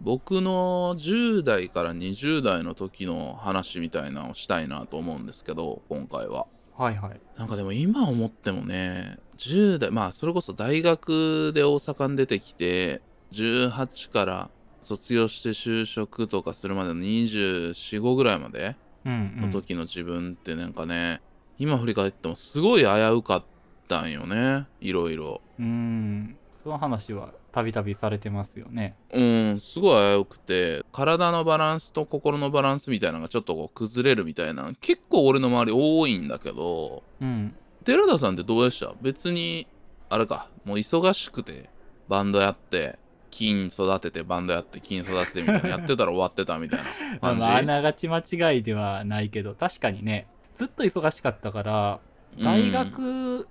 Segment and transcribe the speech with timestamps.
[0.00, 7.20] 僕の10代から20代の時の話みたいなのをしたいなと思うんですけど今回ははいはい。
[7.36, 13.02] なんかでも今思ってもね10代まあそれこそ大学で大阪に出てきて
[13.32, 14.50] 18から
[14.80, 19.50] 卒業して就職とかするまでの245ぐらいまでうん、うん。
[19.50, 21.20] の時の自分ってなんかね、
[21.58, 23.44] 今振り返ってもすごい危うかっ
[23.88, 26.36] たんよねいろいろうーん。
[26.62, 28.94] その話はたびたびされてますよね。
[29.12, 37.54] うんすごい危うくて体のバランスと心のバランスみたいなのがちょっとこう崩れるみたいな結構俺の周り多いんだけどうん。
[37.84, 38.92] 寺田さんってどうでした？
[39.00, 39.66] 別に
[40.08, 41.70] あれかもう忙しくて
[42.08, 42.98] バンドやって
[43.30, 46.84] 金育ててバンドやって金育ててみたいなやってたら終わってたみたいな
[47.20, 47.40] まあ感じ？
[47.46, 52.00] まあ、あながち間違いではないけど、確かにね、ずっと忙しかったから、
[52.42, 53.48] 大学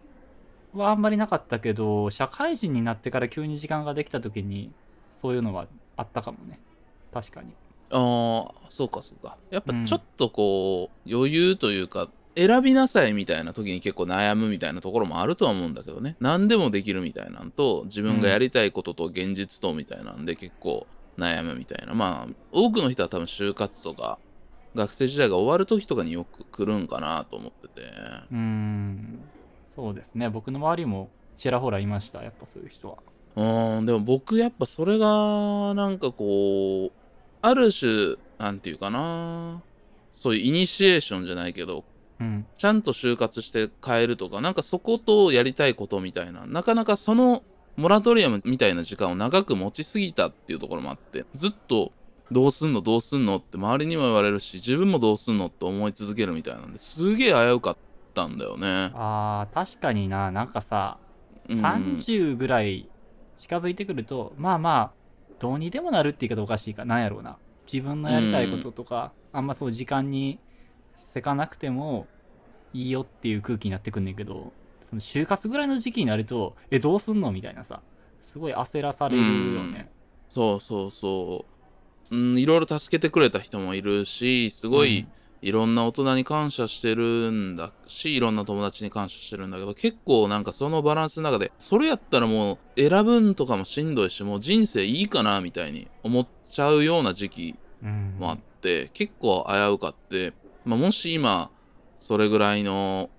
[0.74, 4.72] はあんまりなかったけど、社会人になってから急に時間ができた時に、
[5.12, 6.60] そういうのはあったかもね。
[7.14, 7.54] 確かに。
[7.92, 24.20] ああそうかそうかやっぱうんちょっとこう、余裕というか選びなさいみたいな時に結構悩むみたいなところもあるとは思うんだけどね何でもできるみたいなんと自分がやりたいことと現実とみたいなんで結構悩むみたいなまあ多くの人は多分就活とか
[24.76, 27.82] 学生時代が終わる時とかによく来るんかなと思ってて
[28.32, 29.20] うーん。
[29.80, 30.30] そうですね。
[30.30, 32.22] 僕の周りもちらほらいました。
[32.22, 32.98] やっぱそういう人は。
[33.78, 36.92] うんでも僕やっぱそれがなんかこう
[37.42, 39.62] ある種なんていうかな
[40.14, 41.86] そういうイニシエーションじゃないけど
[42.20, 42.46] うん。
[42.58, 47.44] ちゃんと就活して変えるとか、なんかそことやりたいことみたいな、なかなかその
[47.78, 51.94] モラトリアムみたいな時間を長く持ちすぎたっていうところもあって、ずっと
[52.30, 57.80] どうすんのどうすんのって周りにも言われるし、自分もどうすんのって思い続けるみたいなんで、すげえ危うかった
[58.28, 58.92] んだよね。
[58.94, 60.32] あー、確かにな。
[60.32, 61.00] なんかさ、
[61.48, 62.90] うん、30ぐらい
[63.40, 64.94] 近づいてくると、まあまあ、
[65.40, 66.86] どうにでもなるって言い方おかしいか。
[66.86, 67.38] なんやろうな。
[67.72, 70.40] 自分のやりたいこととか、あんまそう時間に
[70.98, 72.08] せかなくても
[72.74, 74.54] いいよっていう空気になってくんねんけど、
[74.90, 77.82] その就活ぐらいの時期になると、え、どうすんのみたいなさ、
[78.26, 79.90] すごい焦らされるよね。
[80.30, 81.46] そうそうそ
[82.12, 82.16] う。
[82.16, 85.08] うん、いろいろ助けてくれた人もいるし、すごい、
[85.42, 98.18] いろんな大人に感謝してるんだし、いろんな友達に感謝してるんだけど、結構なんかそのバランスの中で、それやったらもう選ぶんとかもしんどいし、もう人生いいかなみたいに思っちゃうような時期うん。
[98.20, 100.34] もあって、結構危うかって、
[100.66, 101.50] まあ、もし今、
[101.98, 103.10] それぐらいの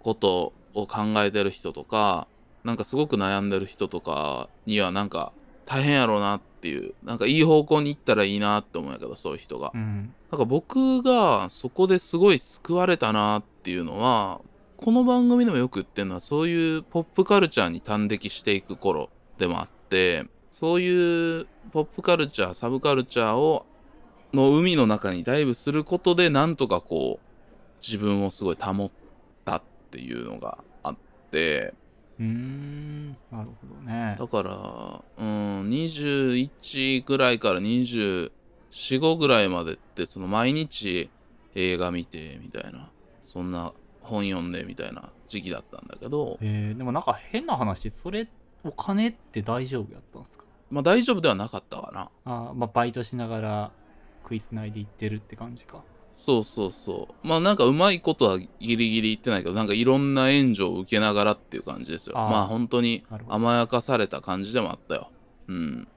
[0.00, 2.28] ことを考えてる人とか、
[2.64, 5.32] なんかすごく悩んでる人とかにはなんか
[5.66, 9.72] 大変やろうなっていう、なんかいい方向に行ったらいいなって思うんやけど、そういう人が。
[9.74, 10.14] うん。
[10.30, 14.40] なんか僕がそこですごい救われたなっていうのは、
[14.76, 23.66] この番組でもよく言ってるのは、そういうポップカルチャーに端的していく頃でもあって、そういうポップカルチャー、サブカルチャーを、
[24.32, 27.26] の海の中にダイブすることで、なんとかこう、
[27.80, 28.90] 自分をすごい保っ
[29.44, 30.96] たっていうのがあっ
[31.30, 31.74] て、
[32.18, 33.08] うーん。
[33.30, 34.16] なるほどね。
[34.18, 38.30] だから、うん、21ぐらいから24、
[38.70, 41.10] 5ぐらいまでって、その毎日
[41.54, 42.90] 映画見てみたいな、
[43.22, 48.28] そんな本読んでみたいな時期だったんだけど、えー、でもなんか変な話、それ、
[48.64, 50.44] お金って大丈夫やったんですか？
[50.70, 52.10] まあ大丈夫ではなかったかな。
[52.24, 53.70] あーまあ、バイトしながら
[54.22, 55.82] 食いつないでいってるって感じか。
[56.16, 57.26] そうそうそう。
[57.26, 62.18] まあなんかうまいことはギリギリ言ってないけど、なんかいろんな援助を受けながらっていう感じですよ。
[62.18, 63.04] あーまあ本当に。
[63.28, 65.10] 甘やかされた感じでもあったよ。
[65.48, 65.74] うん。
[65.74, 65.88] なる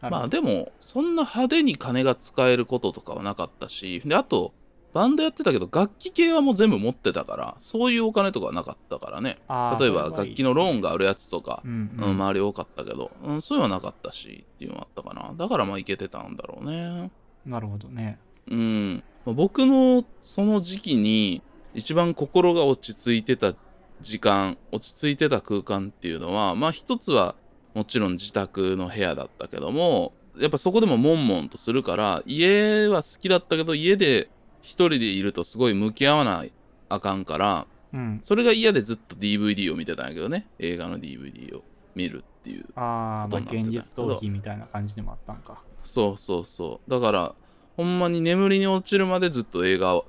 [0.00, 4.52] ほどまあでも、そんな派手に金が使えることとかはなかったし、で、あと、
[4.94, 9.38] バンドやってたけど、楽器系はもう全部持ってたから、そういうお金とかはなかったからね。
[9.78, 15.34] 例えば、楽器のローンが、があるやつとか、うんうん、周り多かったけど、うん、そういうのはなかったし、っていうのはあったかな。
[15.36, 17.10] だからまあいけてたんだろうね。
[17.44, 18.18] なるほどね。
[18.50, 19.02] うん。
[19.28, 21.42] まあ僕のその時期に、
[21.74, 23.54] 一番心が落ち着いてた
[24.00, 27.34] 時間、落ち着いてた空間っていうのは、まあ一つは
[27.74, 34.30] もちろん自宅の部屋だったけども、やっぱそこでも悶々とするから、家は好きだったけど、家で
[34.62, 36.52] 一人でいるとすごい向き合わない
[36.88, 38.20] あかんから、うん。
[38.22, 40.46] それが嫌でずっと DVD を見てたんやけどね。
[40.58, 41.64] 映画の DVD を
[41.94, 42.64] 見るっていう。
[42.76, 45.62] ああ、まあ、現実逃避みたいな感じでもあったんか。
[45.82, 46.90] そうそうそう。
[46.90, 47.34] だから、
[47.78, 50.04] ほんまに眠りに落ちるまでずっと映画を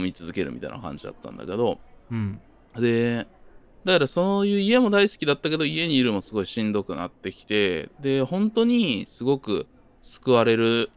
[0.00, 1.78] 見続けるみたいな感じだったんだけど、
[2.10, 2.40] うん。
[2.74, 3.26] で、
[3.84, 9.66] だからそういう家も大好きだったけど、家にいるもすごいしんどくなってきて、で、本当にすごく
[10.00, 10.90] 救われる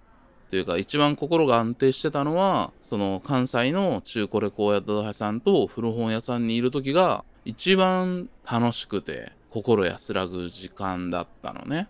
[0.50, 11.90] というか、一番心が安定してたのは、その関西の中古レコード屋さんと古本屋さんにいる時が、一番楽しくて、心安らぐ時間だったのね。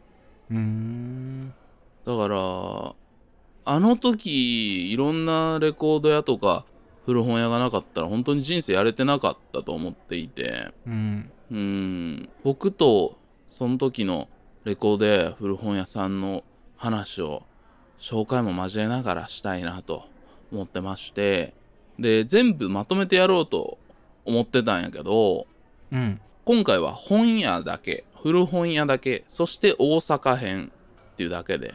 [0.50, 1.54] うーん。
[2.04, 2.96] だから、
[3.66, 6.66] あの時いろんなレコード屋とか
[7.06, 10.72] 古本屋がなかったら本当に人生やれてなかったと思っていて。
[10.88, 11.32] うん。
[11.52, 13.18] うん僕と
[13.48, 14.28] その時の
[14.64, 16.44] レコードや古本屋さんの
[16.78, 17.44] 話を
[18.00, 20.06] 紹介も交えながらしたいなと
[20.52, 21.54] 思ってまして。
[22.00, 23.78] で全部まとめてやろうと
[24.26, 25.46] 思ってたんやけど
[25.92, 30.72] うん今回は本屋だけ古本屋だけそして大阪編
[31.14, 31.74] っていうだけで。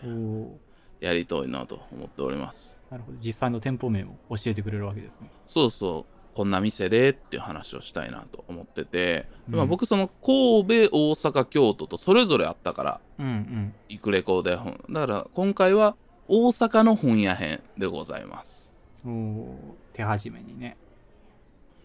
[1.00, 2.83] やりたいなと思っております。
[2.91, 3.19] なるほど。
[3.21, 5.31] 実際の店舗名も教えてくれるわけですね。
[5.47, 6.35] そうそう。
[6.35, 13.75] こんな店でっていう話をしたいなと思ってて、でまあうん僕その神戸大阪京都とそれぞれあったからうんうん。
[13.89, 14.81] 行くレコード屋本。
[14.91, 15.97] だから今回は
[16.29, 18.75] 大阪の本屋編でございます。
[19.05, 20.77] おお手始めにね。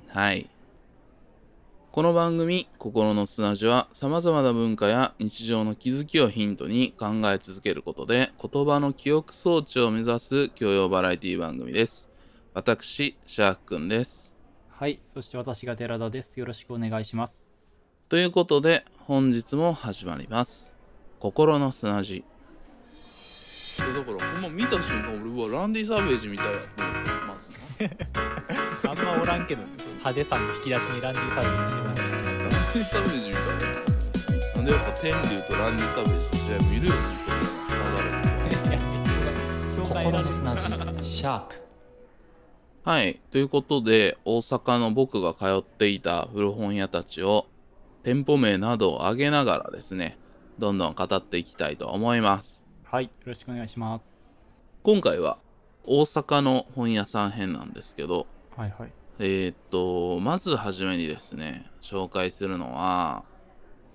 [0.08, 0.50] はい
[1.94, 12.10] この番組「心の砂地」はさまざまな文化や日常の気づきをヒントに考え続けることで言葉の記憶装置を目指す教養バラエティ番組です。
[12.56, 14.34] 私シャークくんです。
[14.70, 16.40] はいそして私が寺田です。
[16.40, 17.52] よろしくお願いします。
[18.10, 20.76] ということで本日も始まります。
[21.20, 22.24] 心の砂地。
[23.78, 27.58] だからほんま見た瞬間俺はランディ・サーベージみたいやと思うまずな
[29.04, 31.96] あんまおらんけど、派手さの引き出しにランディサービスしてたラン
[32.74, 33.84] ディ・サーベージみたいな
[34.56, 36.94] なんでやっぱ天竜とランディ・サーベージの試合見るよ。
[37.68, 38.84] 流れて
[39.78, 40.62] 心の砂地
[41.06, 41.56] シャープ
[42.86, 43.20] はい。
[43.30, 47.48] ということで大阪の僕が通っていた古本屋たちを
[48.04, 50.18] 店舗名などを挙げながらですね
[50.60, 52.66] どんどん語っていきたいと思います。
[52.86, 54.06] はいよろしくお願いします。
[54.82, 55.40] 今回は
[55.84, 58.28] 大阪の本屋さん編なんですけど
[58.58, 58.92] はいはい。
[59.20, 63.24] えーっとまずはじめにですね紹介するのは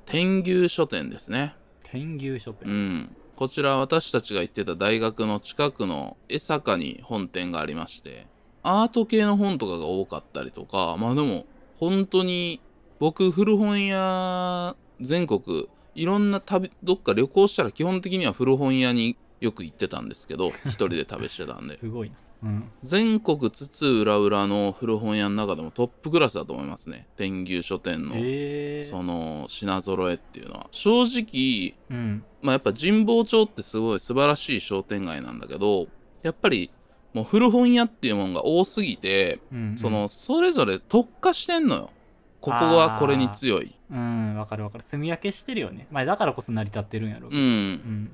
[0.06, 1.54] 天牛書店ですね。
[1.82, 3.16] 天牛書う店、ん。
[3.36, 8.26] こちら私たちが行ってた大学の近くの江坂に本店がありまして
[8.64, 11.46] アート系の本とかが多かったりとかまあでも
[11.78, 12.60] 本当に
[12.98, 21.78] 僕古本屋全国いろんな旅どっか旅行したら基本的には古本屋によく行ってたんですけど一人で食べしてたんで。
[21.80, 22.16] すごいな。
[22.16, 22.27] うん
[22.82, 27.06] 全国津々浦々の古本屋の中でもトップクラスだと思いますね。
[27.16, 30.68] 天牛書店のえー、その品揃えっていうのは。
[30.70, 32.24] 正直うん。
[32.40, 35.88] まあやっぱ神保町ってすごい素晴らしい商店街なんだけど
[36.22, 36.70] やっぱり
[37.12, 39.78] もう古本屋っていうものが多すぎてうんうん。
[39.78, 41.90] そのそれぞれ特化してんのよ。
[42.40, 43.74] ここはこれに強い。
[43.90, 44.84] うんわかるわかる。
[44.88, 45.88] 炭焼けしてるよね。
[45.90, 47.42] まあだからこそ成り立ってるんやろううけど。
[47.42, 47.72] うん。
[47.72, 48.10] ん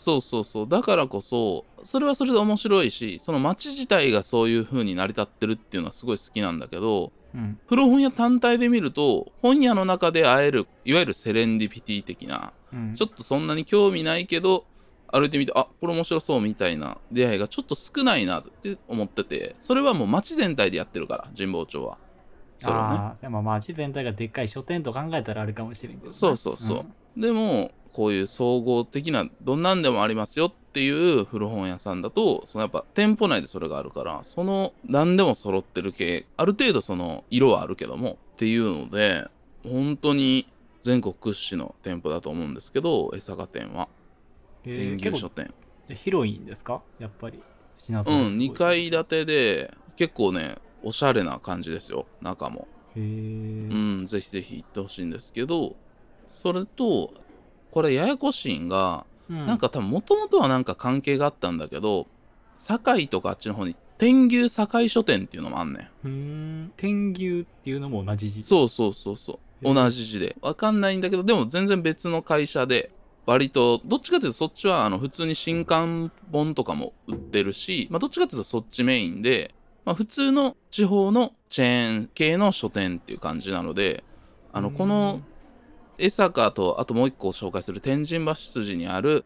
[0.00, 0.68] そうそうそう。
[0.68, 7.58] だからこそそれはそれで面白いしその街自体がそういう風に成り立ってるっていうのはすごい好きなんだけどうん。
[7.66, 12.94] 古本屋単体で見ると本屋の中で会えるいわゆるセレンディピティ的なうん。
[12.94, 14.64] ちょっとそんなに興味ないけど
[15.12, 21.98] 歩いてみてあこれ面白そうみたいな出会いがちょっと少ないなって思っててそれはもう街全体でやってるから神保町は。
[22.58, 22.96] それをね。
[22.96, 26.12] ああまあ街全体がでっかい書店と考えたらあるかもしれんけどな。
[26.12, 39.26] そうそうそうでもこういう総合的などんなんでもありますよっていう古本屋さんだとそのやっぱ店舗内でそれがあるからその何でも揃ってる系ある程度その色はあるけどもっていうので
[39.64, 40.46] 本当に
[40.82, 43.88] 全国屈指の店舗だと思うんですけど江坂店は。
[44.64, 45.54] え天ー、結構牛書店
[45.96, 46.82] 広いんですか？
[46.98, 47.38] やっぱり。
[47.38, 48.14] うんえすごい。
[48.14, 52.68] 2階建てで結構ねおしゃれな感じですよ中も。
[52.94, 53.04] へえう
[54.02, 55.74] んぜひぜひ行ってほしいんですけど
[56.42, 57.12] それと
[57.70, 59.46] これややこしいんがうん。
[59.46, 62.06] なんか多分もともとはなんか関係があったんだけど
[62.56, 66.72] 堺とかあっちの方に天牛堺書店っていうのもあんねん。
[66.76, 68.42] 天牛っていうのも同じ字？
[68.42, 69.74] そうそうそうそう。
[69.74, 70.36] 同じ字で。
[70.40, 72.90] わかんないんだけどでも全然別の会社で
[73.26, 79.54] 割とどっちかというとそっちはあの普通に新刊本とかも売ってるし、まあ、どっちかというとそっちメインで、
[79.84, 84.02] まあ、普通の地方のチェーン系の書店っていう感じなので
[84.52, 85.20] あのこの
[86.00, 89.24] 江坂とあともう一個紹介する天神橋筋にある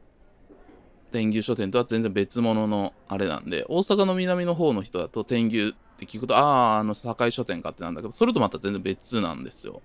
[1.12, 9.80] 天牛書店とは全然別物のあれなんで大阪の南の方の人だと天牛って聞くとあああの堺書店かってなんだけどそれとまた全然別なんですよ。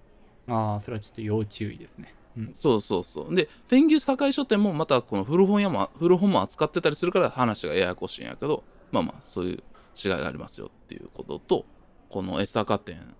[0.47, 2.15] ああそれはちょっと要注意ですね。
[2.35, 2.49] うん。
[2.53, 3.35] そうそうそう。
[3.35, 9.63] で天牛堺書店もまたこの古本屋も古本も扱ってたりするから話がややこしいんやけどまあまあそういう
[10.03, 11.65] 違いがありますよっていうことと
[12.09, 13.15] この江坂店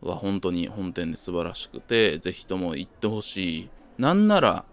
[0.00, 3.70] は本当に本店で素晴らしくてぜひとも行ってほしい。
[3.98, 4.64] なんなら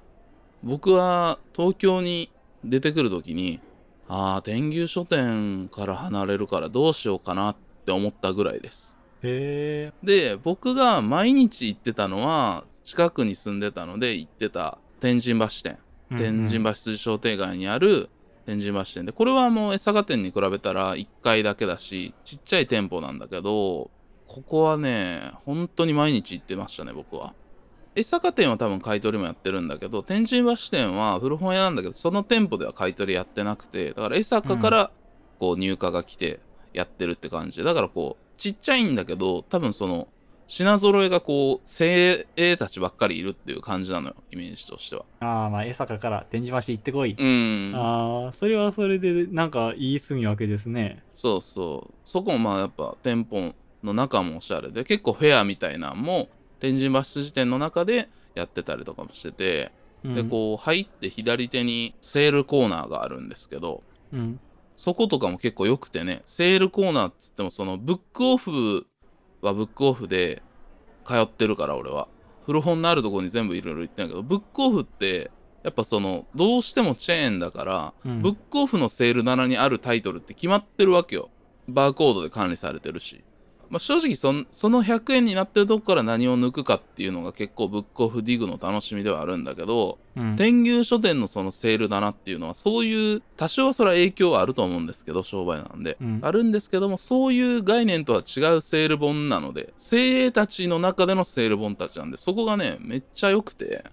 [0.64, 2.32] 僕は東京に
[2.64, 3.60] 出てくる時に
[4.08, 7.56] ああ天牛書店から離れるからどうしようかなっ
[7.86, 8.98] て思ったぐらいです。
[9.24, 15.78] へえで僕が毎日行ってたのは近くに住んでたので行ってた天神橋店。
[16.10, 18.10] 天神橋筋商店街にある
[18.46, 19.06] 天神橋店。
[19.06, 19.12] で。
[19.12, 23.90] これはもう江坂店に比べたら1階だけだし、ちっちゃい店舗なんだけど、
[24.28, 27.34] ここはね、本当に毎日行ってましたね、僕は。
[27.96, 34.92] 江坂店は多分買い取りもやってるんだけど、天神橋店は古本屋なんだけど、その店舗では買い取りやってなくて、だから江坂から
[35.40, 36.40] こう入荷が来て
[36.74, 40.10] やってるって感じで、だからこう、ちっちゃいんだけど、多分その、
[40.48, 45.06] 品揃えがこう、精鋭たちばっかりいるっていう感じなのよ、イメージとしては。
[45.20, 47.16] ああ、まあ、江坂から天神橋行ってこい。
[47.18, 47.72] うん。
[47.74, 51.02] ああ、それはそれで、なんか、いい住み分けですね。
[51.14, 51.94] そうそう。
[52.04, 53.56] そこもまあやっぱ店舗
[53.86, 59.72] の中もおしゃれで、結構フェアみたいなんも、天神橋筋店の中でやってたりとかもしてて、
[60.04, 64.40] うん、で、こう入って左手にセールコーナーがあるんですけど、うん。
[64.76, 68.88] そことかも結構良くてね、セールコーナーっつっても、そのブックオフ
[69.42, 70.44] はブックオフで
[71.06, 72.08] 通ってるから俺は。
[72.46, 75.32] 古本のあるとこに全部いろいろ言ってんだけど、ブックオフって、
[75.64, 81.30] やっぱその、どうしてもチェーンだから、うんブックオフのセール棚にあるタイトルって決まってるわけよ。
[81.68, 83.24] バーコードで管理されてるし。
[83.70, 90.36] まあ、正直そんその100円になってるとこから何を抜くかっていうのが結構ブックオフディグの楽しみではあるんだけど、うん。
[90.36, 103.84] 天牛書店のそのセールだなっていうのはそういう多少はそれは影響はあると思うんですけど商売なんで、うんあるんですけどもそういう概念とは違うセール本なので精鋭たちの中でのセール本たちなんでそこがねめっちゃ良くて。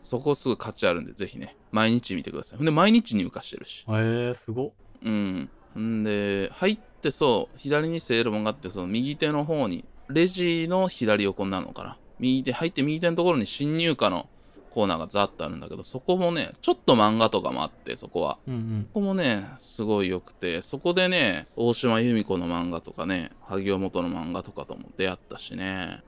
[0.00, 4.70] そこすぐ価値あるんでぜひね毎日見てくださいほんで毎日入荷してるしえー、すごっ。
[5.02, 14.28] うんんで入ってそう左にセール本があってその右手の方にレジの左横になるのかな右手入って右手のところに新入荷の
[14.70, 18.88] コーナーがザッとあるんだけどそこもねちょっと漫画とかもあってそこはうんうん。
[18.92, 26.02] ここもねすごい良くてそこでね大島由美子の漫画とかね萩尾元の漫画とかとも出会ったしね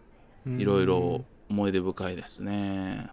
[0.47, 1.25] いろいろ。
[1.51, 3.09] 思い出深いですね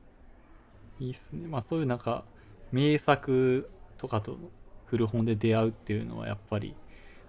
[0.99, 1.47] いいっすね。
[1.47, 2.23] まあ、そういうなんか、
[2.71, 4.37] 名作とかと
[4.85, 6.75] 古本で出会うっていうのはやっぱり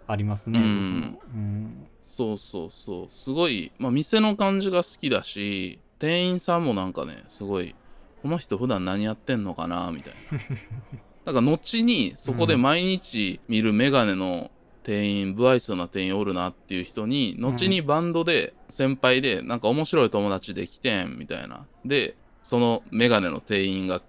[0.09, 0.59] ありますね。
[0.59, 1.89] うんうん。
[2.09, 7.77] そうそうそうすごい、まあ、店の感じが好きだし店員さんもなんかねすごい
[8.23, 10.15] この人普段何やってんのかなみたい
[11.27, 14.51] な なんか後にそこで毎日見るメガネの
[14.83, 24.01] 店員、不愛想な店員おるなっていう人に後にバンドで先輩でなんか面白い友達できてんみたいなでそのメガネの店員が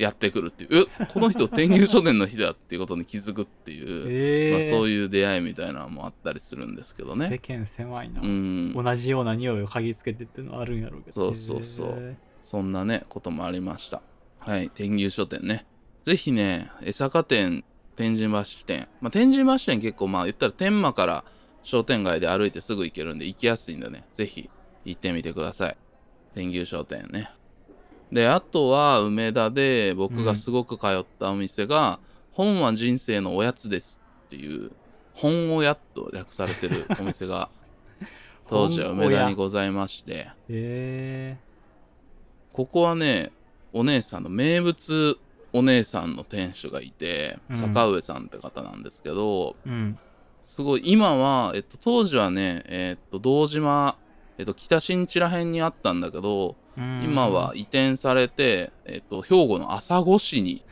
[0.00, 11.12] やってくるっていうえこの人天牛書店の人だっていうことに気づくっていう、えー、まあ、そうういう出会いみたいなのもあったりするんですけどね世間狭いな、うん同じような匂いを嗅ぎつけてっていうのはあるんやろうけど。
[11.12, 14.00] そうそうそうへそんなね、こともありました。
[14.38, 15.66] はい、天牛書店ね。
[16.02, 17.64] ぜひね、江坂店、
[17.96, 18.88] 天神橋店。
[19.00, 21.24] まあ、天神橋店結構まあ言ったら天満から
[21.62, 24.48] 商店街で歩いてすぐ行けるんで行きやすいんでね、ぜひ
[24.84, 25.76] 行ってみてください。
[26.34, 27.30] 天牛商店ね。
[28.12, 32.00] で、あとは梅田で僕がすごく通ったお店が、
[32.32, 34.72] 本は人生のおやつですっていう、
[35.14, 37.50] 本おやと略されてるお店が
[38.48, 41.36] 当時は梅田にございまして、え
[42.52, 43.32] ここはね、
[43.72, 45.18] お姉さんの名物
[45.52, 47.56] お姉さんの店主がいて、うん。
[47.56, 49.98] 坂上さんって方なんですけど、ー、うん。
[50.44, 53.96] すごい、今は、えっと、当時はね、えっと、堂島、
[54.38, 56.54] えっと、北新地ら辺にあったんだけど、うん
[57.02, 60.64] 今は移転されて、えっと、兵庫の朝来市に、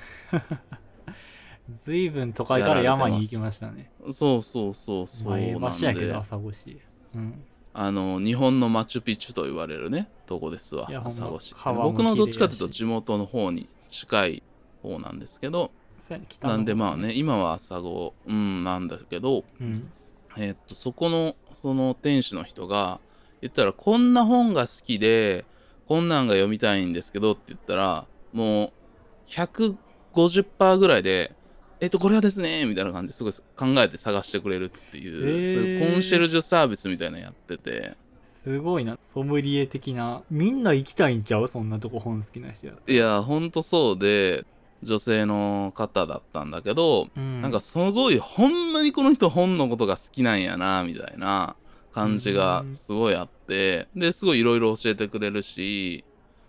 [1.85, 3.91] 随分都会から山に行きましたね。
[4.11, 6.81] そうそうそうそう前なんで橋やけど、朝越し。
[7.15, 7.45] うん。
[7.75, 11.55] あの、日本のマチュピチュと言われるね、とこですわ朝来市。
[11.65, 14.43] 僕のどっちかというと地元の方に近い
[14.83, 15.71] 方なんですけど、
[16.43, 19.91] なんでまあね、今は朝子、うん、なんだけど、うん。
[20.39, 23.01] えーっと、そこの、その店主の人が、
[23.41, 25.45] 言ったら、こんな本が好きで、
[25.89, 28.73] こんなんが読みたいんですけどって言ったら、もう、
[29.27, 31.35] 150%ぐらいで、
[31.81, 37.97] えっと、これはですね、みたいな感じですごい考えて探してくれるっていう、そういうコンシェルジュサービスみたいなのやってて、
[38.45, 38.99] すごいな。
[39.15, 40.23] ソムリエ的な。
[40.31, 41.49] みんな行きたいんちゃう？
[41.49, 42.75] そんなとこ本好きな人や。
[42.87, 44.45] いや、ほんとそうで、
[44.83, 47.43] 女性の方だったんだけど、うん。
[47.43, 51.57] なんかすごいほんまにこの人本のことが好きなんやなみたいな
[51.99, 56.05] 感じがすごいあってですごいいろいろ教えてくれるし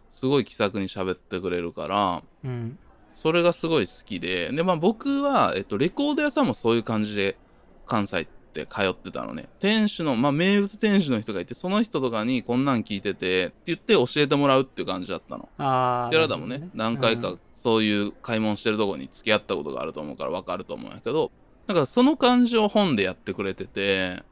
[0.10, 2.78] すごい気さくに喋ってくれるからうん。
[3.12, 7.38] それがすごい好きででまあ僕は、えっと、レコード屋さんもそういう感じで
[7.86, 15.50] 関西って通ってたのね店主のまあ名物店主の人がいてその人とかにこんなん聞いててって言って教えてもらうっていう感じだったの。
[15.58, 16.12] ああ。
[16.12, 21.30] 寺田もね何回かうんそういう買い物してるとこに付き合ったことがあると思うから分かると思うんやけど
[21.70, 24.24] だからその感じを本でやってくれてて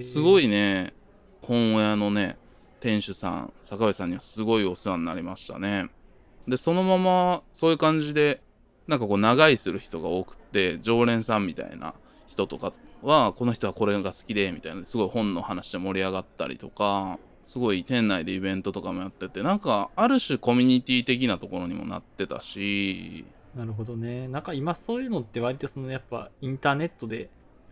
[0.00, 0.46] すごい。
[0.46, 0.94] いね
[1.42, 2.38] 本屋のね
[2.80, 5.90] 店主さん坂上さんにはすごいお世話になりましたね
[6.48, 8.40] でそのままそういう感じで
[8.88, 11.92] なんかこう長居する人が多くって常連さんみたいな
[12.28, 12.72] 人とか
[13.02, 23.26] はこの人はこれが好きでみたいなすごい本の話で盛り上がったりとかすごい店内でイベントとかもやっててなんかある種コミュニティ的なところにもなってたし
[23.56, 24.28] なるほどね。
[24.28, 27.30] なんか今そういうのって割とそのやっぱインターネットで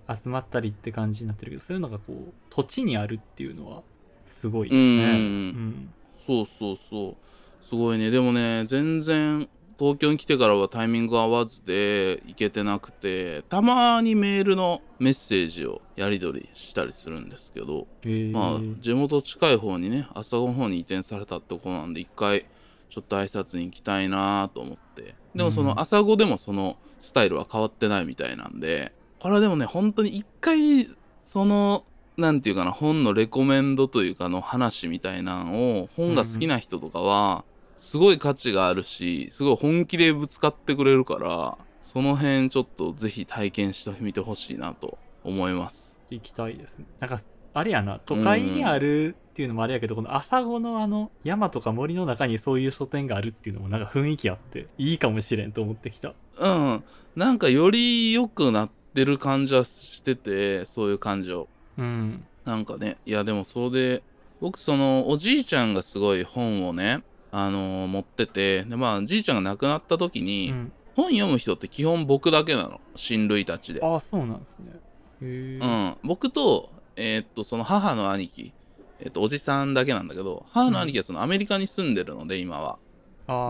[0.09, 3.83] 集まったりって感じになってるけどそういうのがこう土地にあるっていうのは
[4.27, 4.91] すごいですね。
[4.91, 4.99] うん。
[4.99, 5.95] うん。
[6.17, 7.17] そうそうそう。
[7.63, 8.11] すごいね。
[8.11, 9.49] でもね全然
[9.79, 17.87] 東京に来てからはタイミング合わずで行けてなくてたまにメールのメッセージをやり取りしたりするんですけど
[18.33, 22.47] まあ地元近い方にね朝ごの方に移転されたってことなんで一回
[22.89, 30.87] ちょっと挨拶に行きたいなと思ってでもそうんの朝ごでもそのスタイルは変わってないみたいなんでこれはでもね本当に一回
[31.25, 31.85] その
[32.17, 37.45] なんていうかな本のレコメンドというかの話みたいなのを本が好きな人とかは
[37.77, 46.01] すごい価値があるしすごい本気でぶつかってくれるからその辺ちょっとぜひ体験してみてほしいなと思います。
[46.11, 47.21] 行きたいですねなんか
[47.55, 56.85] あれやな都会にあるっていうのもあれやけど、この朝子のあの山とか森の中にそういう書店があるっていうのもなんか雰囲気あっていいかもしれんと思ってきたうん。
[57.17, 61.49] なんかより良くなってる感じはしてて、そういう感情。
[61.79, 64.03] うんなんかね、いやでもそれで、
[64.41, 72.81] 僕そのおじいちゃんがすごい本をね、あのー持ってて、でまあじいちゃんが亡くなった時に、うん本読む人って基本僕だけなの。
[72.95, 73.81] 親類たちで。
[73.83, 74.73] ああそうなんですね
[75.21, 75.97] うん。
[76.05, 78.53] 僕と、えーっと、その母の兄貴、
[79.01, 82.79] えーっと、おじさんだけなんだけど、母の兄貴はそのアメリカに住んでるので、今は。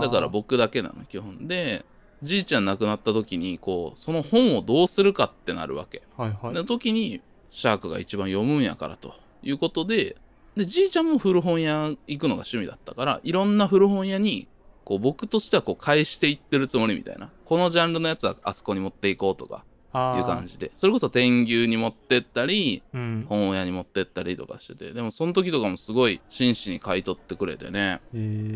[0.00, 1.84] だから僕だけなの基本で。
[2.22, 6.54] じいちゃん亡くなった時にこうその本をどうするかってなるわけ、はいはい。
[6.54, 7.20] の時に
[7.50, 10.16] シャークが一番読むんやからということで
[10.56, 14.48] でじいちゃんも古本屋行くのが趣味だったからいろんな古本屋に
[14.84, 17.30] こう僕としてはこう返していってるつもりみたいな。
[17.44, 20.70] このジャンルのやつはあそこに持っていこうとかいう感じで。
[20.74, 23.26] それこそ天牛に持ってったりうん。
[23.28, 24.92] 本屋に持ってったりとかしてて。
[24.92, 28.00] でもその時とかもすごい真摯に買い取ってくれてね。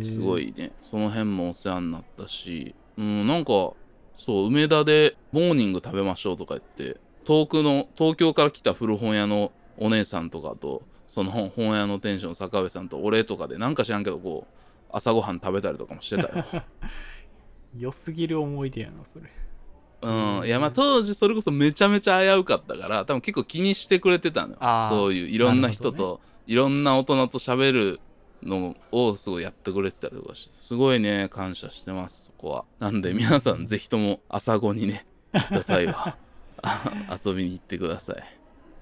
[0.02, 0.72] すごいね。
[0.80, 2.74] その辺もお世話になったし。
[2.96, 3.72] うんなんか
[4.16, 14.54] そう梅田でモーニング食べましょうとか言って遠くの東京から来た古本屋のお姉さんとかとその本本屋の店主の坂部さんと俺とかでなんか知らんけどこう
[14.90, 16.44] 朝ごはん食べたりとかもしてたよ。
[17.78, 19.30] 良すぎる思い出やなそれ
[20.02, 20.10] う
[20.42, 20.46] ん。
[20.46, 24.56] いやまあ当時それこそめちゃめちゃ危うかったから多分結構気にしてくれてたのよ。
[24.60, 24.88] あー。
[24.88, 28.00] そういういろんな人なるほと、いろんな大人と喋る
[28.42, 32.64] のをすごいやってくれてたりとかしてすごいね感謝してますそこは。
[32.78, 36.16] なんで皆さんぜひとも朝子にね行った際は
[36.62, 38.16] あ遊びに行ってください。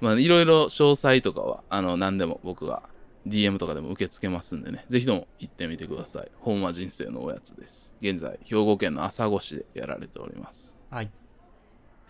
[0.00, 2.82] まあいろいろ詳細とかはあの何でも僕が
[3.26, 4.84] DM とかでも受け付けますんでね。
[4.88, 6.30] ぜひとも行ってみてください。
[6.40, 7.94] 本は人生のおやつです。
[8.02, 11.10] 現在兵庫県の朝来市でやられておりますはい。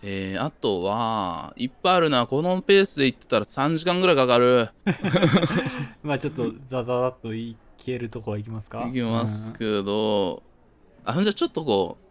[0.03, 2.27] えー、あとは、いっぱいあるな。
[2.27, 4.69] このペースで行ってたら3時間ぐらいかかる。
[6.03, 8.85] まあちょっとザザザっといけるとこは行きますか？
[8.87, 10.43] いきますけど、
[11.03, 12.03] あ、じゃあちょっとこう、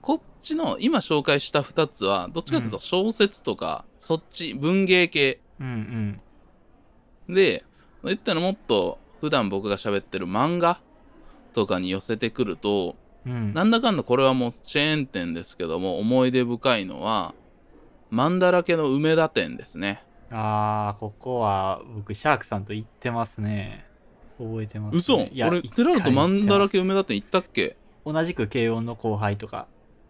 [0.00, 5.40] こっちの今紹介した2つは、どっちかというと小説とか、そっち、文芸系。
[5.60, 6.20] うん
[7.28, 7.34] うん。
[7.34, 7.64] で、
[8.02, 10.80] 言ったらもっと普段僕が喋ってる漫画
[11.52, 13.52] とかに寄せてくると、うん。
[13.54, 17.34] なんだかんだこれはもうチェーン店ですけども、思い出深いのは、
[18.10, 20.02] マンだらけの梅田店ですね。
[20.30, 23.84] ああここは僕シャークさんと行ってますね。
[24.38, 25.20] 覚えてます、ね、嘘。
[25.22, 27.76] いや俺、テラルとマンだらけ梅田店行ったっけ？
[28.06, 29.66] 同じく慶応の後輩とか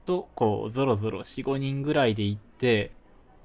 [0.07, 2.93] とこうゾロゾロ45人ぐらいで行って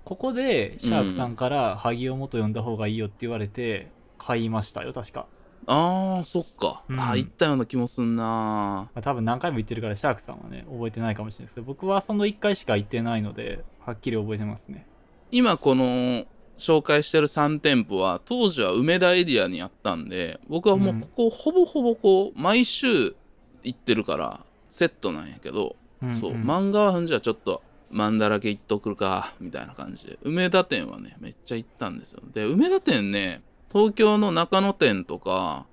[0.04, 5.26] ここでシャークさんから萩尾元読んだ方がいいよって言われて買いましたよ確か、
[5.68, 6.84] あー、そっか。
[6.88, 7.00] うん。
[7.00, 8.24] あー、行ったような気もすんな。
[8.24, 14.86] まあ、多分何回も言ってるからシャークさんはね覚えてないかもしれないですけど僕はその1回しか行ってないのではっきり覚えてますね。
[15.32, 16.26] 今この
[16.56, 23.16] 紹介してる3店舗は当時は梅田エリアにあったんで僕はもうここほぼほぼこう毎週
[23.64, 31.98] 行ってるからセットなんやけど、うんうんそう漫画はじゃあちょっとマンだらけ行っとくるかみたいな感じで梅田店はねめっちゃ行ったん。
[31.98, 33.42] ですよで梅田店ね
[33.76, 35.66] 東京の中野店とか、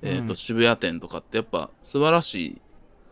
[0.00, 0.36] えーとうん。
[0.36, 2.60] 渋谷店とかってやっぱ素晴らしい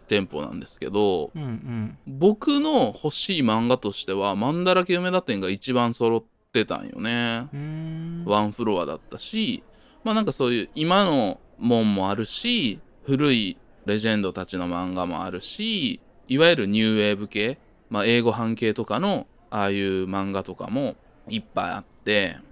[0.07, 1.99] 店舗なんですけど、うんうん。
[2.07, 7.47] 僕の欲しい漫画としては、マンだらけ梅田店が一番揃ってたんよね。
[7.53, 8.25] うーん。
[8.25, 9.63] ワンフロアだったし、
[10.03, 17.59] まあなんかそういう今のもんもあるし、古いレジェンドたちの漫画もあるし、いわゆるニューウェーブ系、
[17.91, 20.97] まあ英語版系とかのああいう漫画とかも
[21.29, 21.98] いっぱいあって、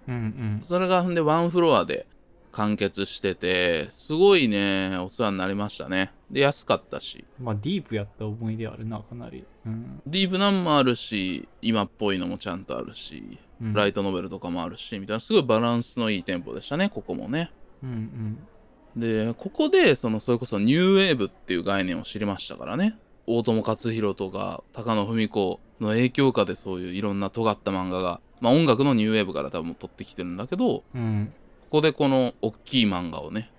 [0.08, 0.60] うんうん。
[0.62, 2.06] それがほんでワンフロアで
[2.52, 6.12] 完結してて、すごいね、お世話になりましたね。
[6.30, 7.24] で、安かったし。
[7.40, 9.44] まあディープやった思い出あるなかなり。
[9.66, 10.00] うん。
[10.06, 13.72] ディープなんもあるし今っぽいのもちゃんとあるしうん。
[13.74, 17.50] ライトノベルとかもあるしみたいなすごいバランスのいいテンポでしたねここもね。
[17.82, 19.00] うんうん。
[19.00, 22.96] でここでそのそれこそニューウェーブっていう概念を知りましたからね。
[23.26, 31.32] 大友克洋とか高野文子の影響下でそういういろんな尖った漫画が、まあ、音楽のニューウェーブから多分取ってきてるんだけどこうん。
[31.70, 33.50] こでこの大きい漫画をね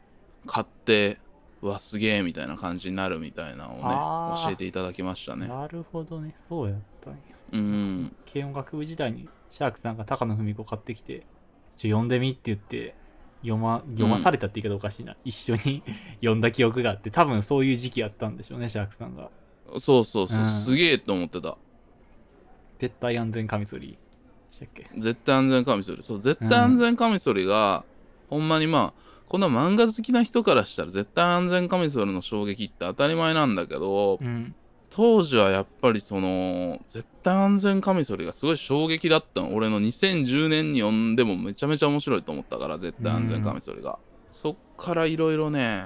[0.45, 1.17] 買って
[1.61, 5.47] うわすげえみたいな感じになるみたいなのをね教えていただきましたね。
[5.47, 6.35] なるほどね。
[6.47, 7.19] そうやったんや。
[7.53, 8.15] うん。
[8.31, 11.25] 軽音楽部時代にシャークさんが高野文子買ってきて
[11.75, 12.95] 「ちょ読んでみ」って言って
[13.41, 15.83] 読ま読まされたって言い方おかしいな、一緒に
[16.21, 19.29] 読んだ記憶があって多分そういう時期あったんでしょうねシャークさんが。
[19.79, 20.45] そうそうそう、うん。
[20.45, 21.57] すげえと思ってた。
[22.79, 23.91] 絶対安全カミソリ。
[23.91, 23.97] で
[24.57, 24.89] したっけ？
[24.97, 26.03] 絶対安全カミソリ。
[26.03, 27.83] そう絶対安全カミソリが、
[28.29, 34.55] ほんまにまあこんな漫画好きな人からしたら絶対安全カミソリの衝撃って当たり前なんだけどうん。
[34.89, 39.53] 当時はやっぱりその絶対安全カミソリがすごい衝撃だったの。
[39.53, 43.99] 俺の2010年に読んでもめちゃめちゃ面白いと思ったから絶対安全カミソリが、
[44.31, 45.83] そっからいろいろね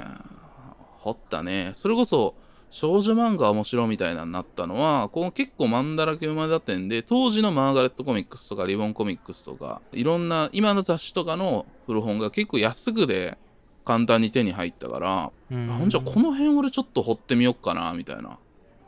[1.00, 1.72] 掘ったね。
[1.74, 2.36] それこそ
[2.72, 13.38] 少女漫画面白いみたいなのになったのはこの結構マンだらけ馬だ店で当時のマーガレットコミックスとかリボンコミックスとかいろんな今の雑誌とかの古本が結構安くで
[13.84, 15.70] 簡単に手に入ったからうん。
[15.70, 18.40] あほんじゃこの辺俺ちょっと掘ってみよっかなみたいな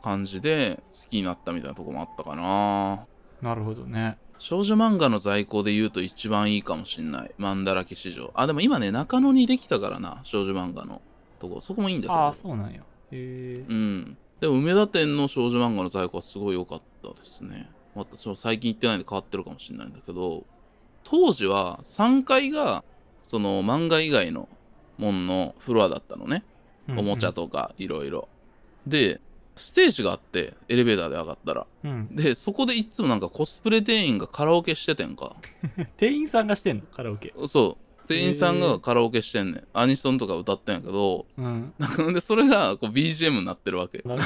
[0.02, 3.06] 感じで好きになったみたいなとこもあったかな。
[3.42, 4.16] なるほどね。
[4.38, 7.30] 少女漫画の在庫で言うと一番いいかもしんない。
[7.38, 8.30] マンだらけ市場。
[8.34, 11.02] あでも今ね中野にできたからな少女漫画の
[11.38, 11.60] とこ。
[11.60, 12.14] そこもいいんだけど。
[12.14, 12.80] ああそうなんや。
[12.80, 20.44] へえうんでも梅田店の少女漫画の在庫はすごい良かったですねまた最近行ってないんで変わってるかもしれないんだけど
[21.04, 22.82] 当時は3階が
[23.22, 24.48] その漫画以外の
[24.98, 26.44] もんのフロアだったのね
[26.88, 28.28] おもちゃとかいろいろ。
[28.86, 29.20] で、
[29.56, 31.66] ステージがあって、エレベーターで上がったら。
[31.84, 35.36] うん、で、そこでいつもなんかコスプレ店員がカラオケしててんか。
[35.96, 36.82] 店員さんがしてんの？
[36.92, 37.83] カラオケそう。
[38.06, 39.64] 店員さんがカラオケしてんねん。
[39.72, 41.72] アニソンとか歌ってんやけど、うん。
[41.78, 43.98] なんかで、それがこう BGM になってるわけ。
[43.98, 44.16] ね。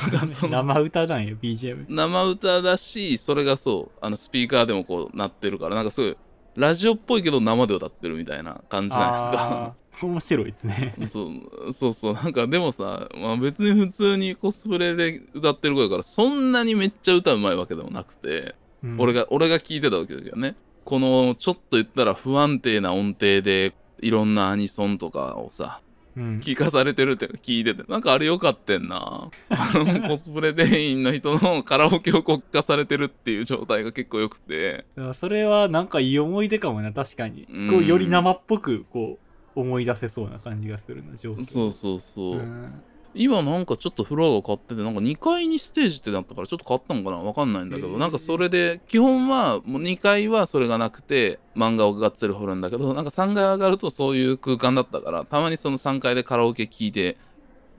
[0.50, 6.16] 生歌なんよ BGM 生歌だし、それがそう、あのスピーカーでもこうなってるから、なんかすごい、
[6.56, 9.74] ラジオっぽいけど生で歌ってるみたいな感じなんか。
[10.06, 10.94] 面白いですね。
[11.08, 11.24] そ
[11.68, 18.96] うそうそうなんかでもさ、まあ、別に普通にコスプレで歌ってる子やからそんなにめっちゃ歌うまいわけでもなくて、うん。
[19.00, 20.54] 俺が俺が聞いてたわけだけどね
[20.88, 25.82] このちょっと言ったら不安定な音程でいろんなアニソンとかをさ
[26.16, 26.40] うん。
[26.40, 29.30] 聞かされてるって聞いててなんかあれよかってんな。
[29.50, 34.86] あの コスプレ店員の人のカラオケを国家されてるっていう状態が結構よくて。
[35.12, 37.68] それはなんかいい思い出かもな確かに、うん。
[37.68, 39.18] こうより生っぽくこ
[39.54, 42.72] う思い出せそうな感じがするな状況そうそうそう、うん
[43.14, 47.96] 今なんかちょっとフロアが買っててなんか2階にステージってなったからちょっと変わったのかなわかんないんだけど、へー。
[47.96, 57.16] なんかそれで基本はもう2階はそれがなくて漫画をがっつり掘るんだけどなんか3階上がるとそういう空間だったからたまにその3階でカラオケ聞いて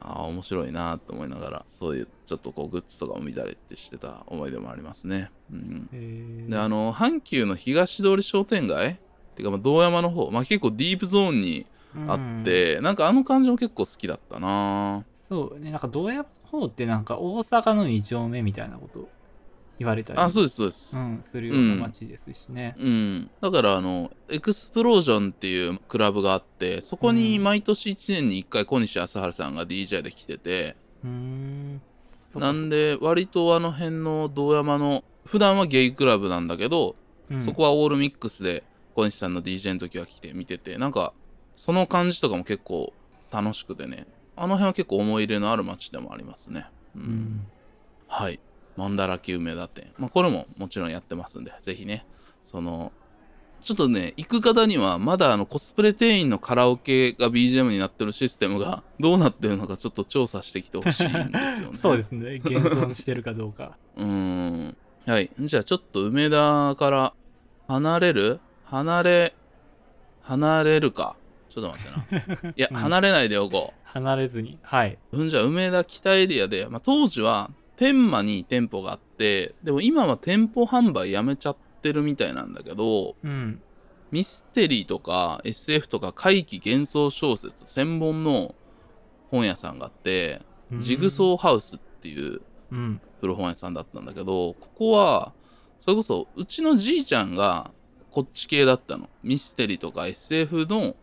[0.01, 5.29] ああ面白いなと思いながらそういうちょっとこうグッズとかも見たりってしてた思い出もありますね。
[5.51, 6.49] うん、へー。
[6.49, 8.95] であの阪急の東通り商店街っ
[9.35, 11.65] ていうかまあ道山の方、まあ、結構ディープゾーンに
[12.07, 15.71] あって、なんかあの感じも結構好きだったなそうね。
[15.71, 19.07] なんか道山の方ってなんか大阪の2丁目みたいなこと
[19.79, 27.43] 言われたりあそうですそうです、うん、するような街ですしね、うん、だからあのエクスプロージョンっていうクラブがあってそこにうん。
[27.43, 31.81] 毎年1年に1回小西朝春さんが DJ で来てて、うーん。
[32.29, 36.95] そっかなんで割とあの辺の道山の普段はゲイクラブなんだけど、
[37.31, 37.41] うん。
[37.41, 38.63] そこはオールミックスで
[38.95, 41.13] 小西さんの DJ の時は来て見ててなんか
[41.55, 42.93] その感じとかも結構
[43.31, 44.07] 楽しくてね
[44.39, 47.47] あの辺は結構思い入れのある街でもありますね、うんうん
[48.07, 48.39] はい。
[48.77, 49.91] マンダラキ梅田店。
[49.97, 52.05] まあ、これももちろんやってますんで、ぜひね、
[52.43, 52.91] その、
[53.61, 61.77] ちょっとね、行く方には、まだあのコスプレ店員のカラオケが BGM になってるシステムが どうなってるのかちょっと調査してきてほしいんですよね。
[61.83, 64.77] そうですね現存してるかどうか うーん。
[65.05, 65.29] はい。
[65.39, 67.13] じゃあちょっと梅田から
[67.67, 68.39] 離れる？
[68.63, 69.35] 離れ、
[70.21, 71.15] 離れるか？
[71.49, 71.83] ちょっと待
[72.15, 72.49] ってな。
[72.51, 73.78] いや、うん離れないでおこう。
[73.93, 74.59] 離れずに。
[74.61, 74.97] はい。
[75.11, 83.61] うんじゃあ梅田北エリアで、まあ、当時は天満に店舗があってでも今は店舗販売やめちゃってるみたいなんだけどうん。
[84.11, 88.55] ミステリーとか SF とか怪奇幻想小説専門の
[89.29, 90.41] 本屋さんがあって
[90.79, 93.01] ジグソーハウスっていううん。
[93.21, 95.33] 古本屋さんだったんだけどここは
[95.79, 97.71] それこそうちのじいちゃんが
[98.11, 99.09] こっち系だったの。
[99.23, 100.95] ミステリーとか SF の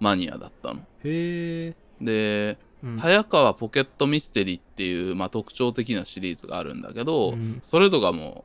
[0.00, 0.80] マニアだったの。
[1.04, 2.98] へえでうん。
[2.98, 7.60] 早川ポケットミステリーっていう、まあ、特徴的なシリーズがあるんだけど、うん。
[7.62, 8.44] それとかも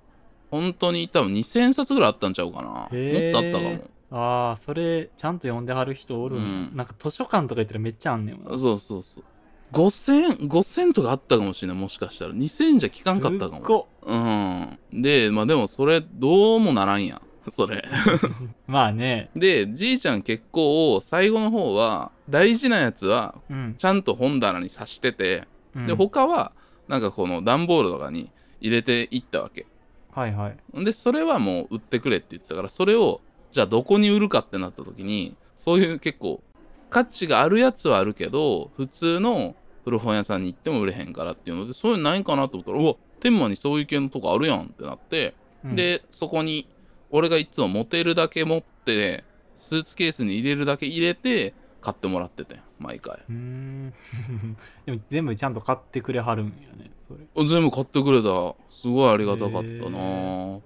[0.49, 2.67] 本当に多分2000冊ぐらいあったんちゃうかな。
[2.67, 3.91] もっとあったかも。
[4.13, 6.71] ああ、それ、ちゃんと読んではる人おるうん。
[6.75, 8.57] なんか図書館とか行ったらめっちゃあんねんわ。
[8.57, 9.23] そうそうそう。
[9.71, 12.33] 5000 5000とかあったかもしれないもしかしたら。
[12.33, 13.87] 2000じゃ聞かんかったかも。
[14.01, 14.77] うん。
[15.01, 17.83] でまあでもそれどうもならんやん それ
[18.67, 19.29] まあね。
[19.35, 23.75] でじいちゃん結構最後の方は大事なやつはうん。
[23.77, 26.51] ちゃんと本棚に刺してて、うんで他は
[26.87, 29.65] なんかこの段ボールとかに入れていったわけ
[30.13, 30.83] はいはい。
[30.83, 36.41] でそれはもう売ってくれって言ってたからそれをじゃあどこに売るかってなった時にそういう結構
[36.89, 46.67] 価値があるやつはあるけど普通の古本屋さんに行っても売れへんからっていうのでそういうのないんかなと思ったらうわ天満にそういう系のとこあるやんってなって、うん、でそこに
[47.11, 49.23] 俺がいつも持てるだけ持って
[49.57, 53.23] スーツケースに入れるだけ入れて買ってもらってて毎回。
[53.29, 53.93] うーん。
[54.85, 57.47] でも全部ちゃんと買ってくれはるんやね、それ。
[57.47, 58.55] 全部買ってくれた。
[58.69, 59.99] すごいありがたかったな。
[59.99, 60.61] へ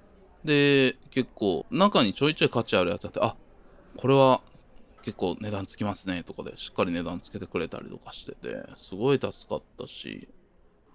[0.46, 3.36] で結構中にちょいちょい価値あるやつあってあ
[3.98, 4.42] これは
[5.02, 10.30] 結構値段つきますねとかでしっかり値段つけてくれたりとかしててすごい助かったし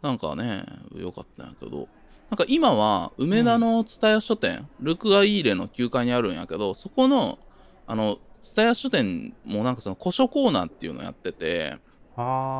[0.03, 1.89] なんかね良かったんやけど
[2.31, 7.39] なんか今は梅田の蔦屋書店、ルクアイーレの9階にあるんやけどそこの
[7.87, 11.79] あの蔦屋書店もなんかその古書コーナーっていうのやってて。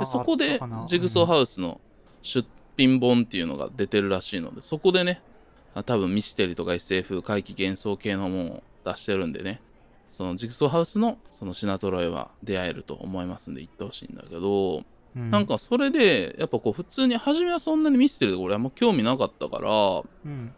[0.01, 1.81] でそこでジグソーハウスの
[2.23, 5.21] 出品本っていうのが出てるらしいのでそこでね
[5.75, 9.61] あ多分ミステリとか SF 怪奇幻想系のものを出してるんでね
[10.09, 14.83] そのジグソーハウスのその品揃えは出会えると思いますんで行ってほしいんだけど、
[15.17, 20.53] うん、なんかそれでやっぱこう普通に初めはそんなにミステリとか俺あんま興味なかったからうん。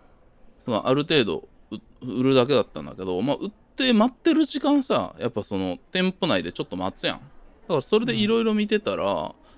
[0.65, 1.77] そのある程度う
[2.21, 7.17] 売るだけだったんだけど、まあ、売って待ってる時間さやっぱその店舗内でちょっと待つやん。
[7.17, 7.21] だ
[7.69, 9.05] からそれでいろいろ見てたら、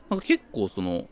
[0.09, 1.07] なんか結構その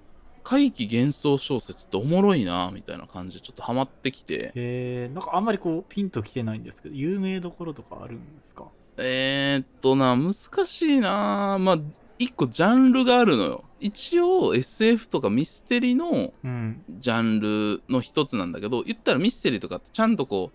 [0.44, 4.52] 怪奇幻想小説っておもろいなみたいな感じでちょっとハマってきて。
[4.54, 8.64] えー、なんかあんまりこうピンときてないんですけど、有名どころとかあるんですか？
[8.98, 10.32] えー、っとな難
[10.66, 11.58] しいな。
[11.58, 11.78] まあ
[12.18, 16.82] 一個ジャンルがあるのよ一応 SF とかミステリのうん。
[16.98, 20.52] ジャンルの一つなんだけど言ったらミステリーとかってちゃんとこ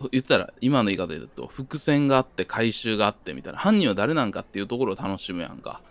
[0.00, 5.82] う言ったら今の言い方で言うと伏線があって回収があってみたいな犯人は誰なんかっていうところを楽しむやんか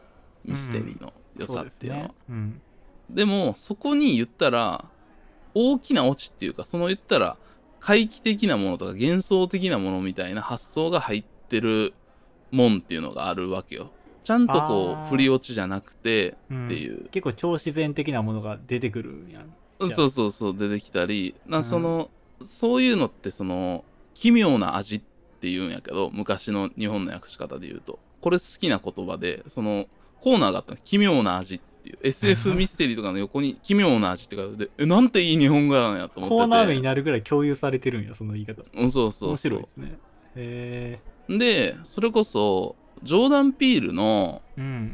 [0.45, 2.11] ミステリーの良さっていうのは、そうですね。
[2.29, 2.61] うん。
[3.09, 4.85] でもそこに言ったら
[5.53, 7.37] 大きなオチっていうかその言ったら
[7.79, 11.93] 怪奇的なものとか幻想的なものみたいな発想が入ってる
[12.51, 13.91] もんっていうのがあるわけよ
[14.23, 17.09] ちゃんとこう振り落ちじゃなくてうんっていう。
[17.11, 19.53] 結構超自然的なものが出てくるんやん。
[19.93, 21.63] そうそうそう出てきたりな、うん。
[21.63, 22.09] その
[22.41, 23.83] そういうのってその
[24.13, 25.01] 奇妙な味っ
[25.41, 27.99] ていうんやけど昔の日本の訳し方で言うと。
[28.21, 29.87] これ好きな言葉でその
[30.21, 30.77] コーナーがあったの。
[30.83, 31.97] 奇妙な味っていう。
[32.01, 36.29] SF ミステリーとかの横に奇妙な味って書いててえなんていい日本語なんやと思ってて。
[36.29, 38.63] コーナー名になるぐらい共有されてるんや、その言い方。
[38.73, 39.51] うんそうそう面そう。
[39.51, 39.97] 白いですね。
[40.35, 44.41] へでそれこそジョーダン・ピールの。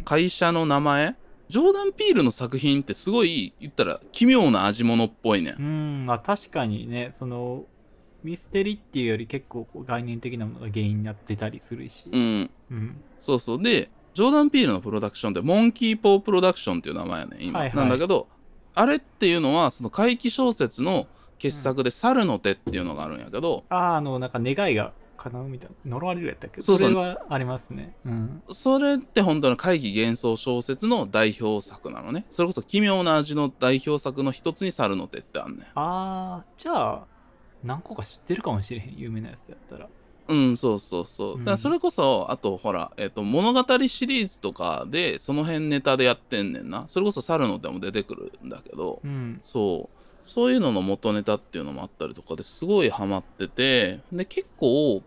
[0.04, 1.16] 会社の名前？
[1.48, 7.66] ジョーダン・ピールの作品ってすごい言ったら奇妙な味物っぽいねんうん、まあ確かにね、その、
[8.24, 12.06] ミステリっていうより結構こう概念的なものが原因になってたりするし。
[12.12, 13.02] うんうん。
[13.20, 13.64] そうそう。
[13.64, 18.28] で、ジョーダン・ピールのプロダクションって、モンキー・ポー・プロダクションっていう名前やね今、はいはいなんだけど、
[18.76, 25.92] あれっていうのは、その怪奇小説の傑作で、猿の手っていうのがあるんやけど、ああ、あの、なんか願いが叶うみたいな。
[25.92, 26.62] 呪われるやったっけ？
[26.62, 27.96] そうそうれはありますね。
[28.06, 28.44] うん。
[28.52, 32.26] それって本当の怪奇幻想小説の代表作なのね。
[32.30, 35.62] それこそ奇妙な味の代表作の一つに猿の手ってあんねん。
[35.76, 37.06] ああ、じゃあ、
[37.64, 39.90] 何個か知ってるかもしれへん、有名なやつやったら。
[40.30, 41.34] うん、そうそうそう。
[41.34, 46.86] うんだからそれこそ、あとほら、えっ、と、物語シリーズとかで、その辺ネタでやってんねんな。
[46.88, 49.42] それこそ猿の手も出てくるんだけど、うん。
[49.44, 49.99] そう。
[50.24, 55.02] そういうのの元ネタっていうのもあったりとかですごいハマってて、で、結構、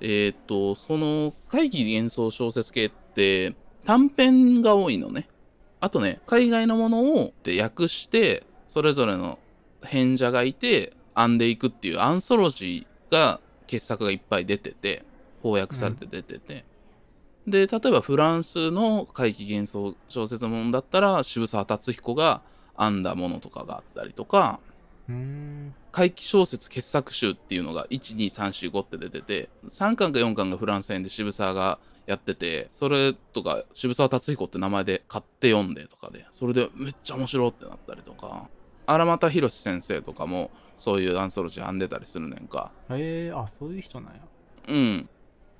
[0.00, 5.28] えっ、と、その、怪奇幻想小説系って短編が多いのね。
[5.80, 9.38] あとね、海外のものを訳して、それぞれの
[9.82, 15.04] 編者がいて、編んでいくっていうアンソロジーが、傑作がいっぱい出てて、
[15.42, 16.64] 翻訳されて出てて。
[17.46, 22.42] で、例えばフランスの怪奇幻想小説ものだったら、渋沢達彦が
[22.80, 24.58] 編んだものとかがあったりとか。
[25.90, 38.48] 怪奇小説傑作集っていうのが12345って出てて3巻か4巻がフランス編で渋沢がやっててそれとか渋沢達彦って名前で買って読んでとかでそれでめっちゃ面白ってなったりとか
[38.86, 44.20] 荒俣宏先生とかもそういうアンソロジー編んでたりするねんかへえあ、そういう人なんや。
[44.68, 45.08] うん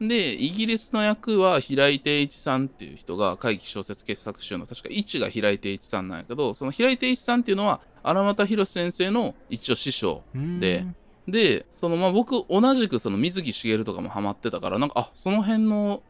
[0.01, 10.23] で、イギリスの役は平井定一さんっていう人が怪奇小説傑作集の確か一が平井定一さんなんやけど、その平井定一さんっていうのは荒俣博先生の一応師匠
[10.59, 10.87] で、
[11.29, 16.03] で、そのまあ僕同じくその水木しげるとかもハマってたから、なんか、あ、その辺の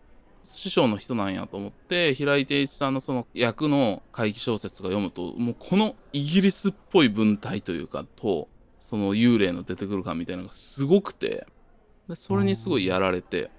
[0.44, 8.48] 師匠の人なんやと思って平井定一さんのその役の怪奇小説が読むともうこのイギリスっぽい文体というかと
[8.80, 11.46] その幽霊の出てくる感みたいなのがすごくて
[12.08, 13.50] でそれにすごいやられて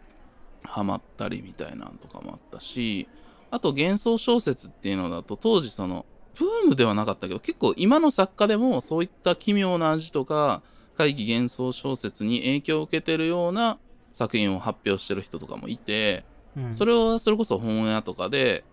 [0.72, 3.08] ハマったりみたいなのとかもあったし
[3.52, 6.06] あと幻想小説っていうのだと当時その
[6.40, 10.62] ブームではなかったけど結構今の作家でもそういった奇妙な味とか
[10.98, 13.80] 怪奇幻想小説に影響を受けてるような
[14.14, 16.24] 作品を発表してる人とかもいて
[16.72, 18.64] それをそれこそ本屋とかで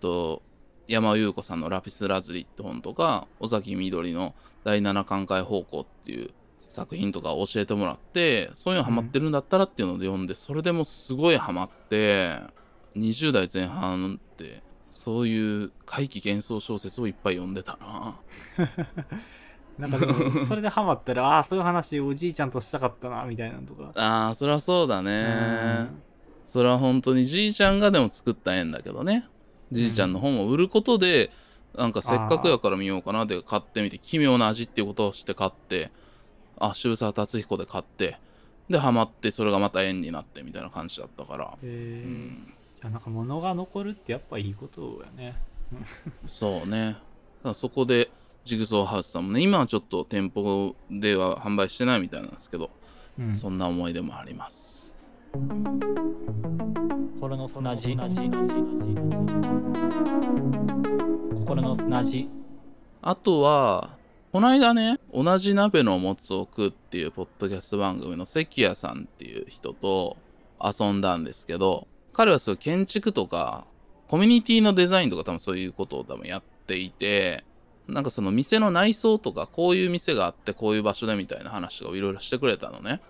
[0.00, 0.42] と
[0.88, 4.34] 山尾優子さんの「ラピスラズリ」って本とか尾崎みどりの
[4.64, 6.30] 「第七感慨方向」っていう
[6.72, 12.40] 作品とか教えてもらってそういうのハマってるんだったらっていうので読んで、それでもすごいハマって
[12.96, 18.16] 20代前半ってそういう怪奇幻想小説をいっぱい読んでたな。
[19.78, 19.98] なんか
[20.46, 23.92] それでハマったらああそういう話おじいちゃんとしたかったなみたいなのとか。
[23.94, 25.88] ああそりゃそうだね。
[26.46, 29.28] それは本当にじいちゃんがでも作った縁だけどね。
[29.70, 31.30] じいちゃんの本を売ることで、
[31.74, 35.90] うん、なんかせっかくやから見ようかなで買ってみて奇妙な味っていうことをして買って
[36.62, 38.18] あ渋沢達彦で買って
[38.70, 41.44] でハマってそれがまた縁になってみたいな感じだったから。
[41.46, 45.36] へえ、うん、じゃあなんか物が残るってやっぱいいことやね。
[46.24, 46.96] そうね。
[47.54, 48.10] そこで
[48.44, 52.70] ジグソーハウスさんもね今はちょっと店舗では販売してないみたいなんですけど、
[53.18, 54.96] うん、そんな思い出もあります。
[57.14, 57.96] 心の砂地。
[61.34, 62.28] 心の砂地。
[63.00, 63.96] あとは
[64.32, 70.16] この間ね同じ鍋のもつを食うっていうポッドキャスト番組の関谷さんっていう人と
[70.58, 73.66] 遊んだんですけど彼はそう建築とか
[74.08, 77.44] コミュニティのデザインとか多分そういうことを多分やっていて
[77.86, 83.02] なんかその店の内装とかこういう店があってこういう場所でみたいな話をいろいろしてくれたのね。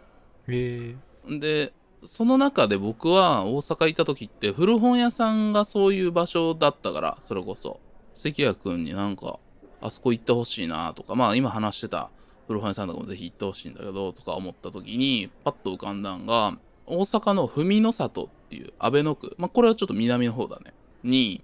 [0.49, 0.97] へ
[1.29, 1.39] え。
[1.39, 1.73] で
[2.05, 7.79] その中で僕は大阪行った時って古本屋さんがそういう場所だったからそれこそ
[8.13, 9.39] 関谷君になんか
[9.83, 12.11] あそこ行ってほしいなとかまあ今話してた
[12.47, 20.73] 古本屋さんとかもぜひ行ってほしいんだけどとか思った時にパッと浮かんだんが大阪の文の里っていう阿倍野区まあこれはちょっと南の方だね。
[21.03, 21.43] に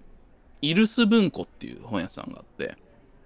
[0.61, 2.77] イルス文庫っていう本屋さんがあって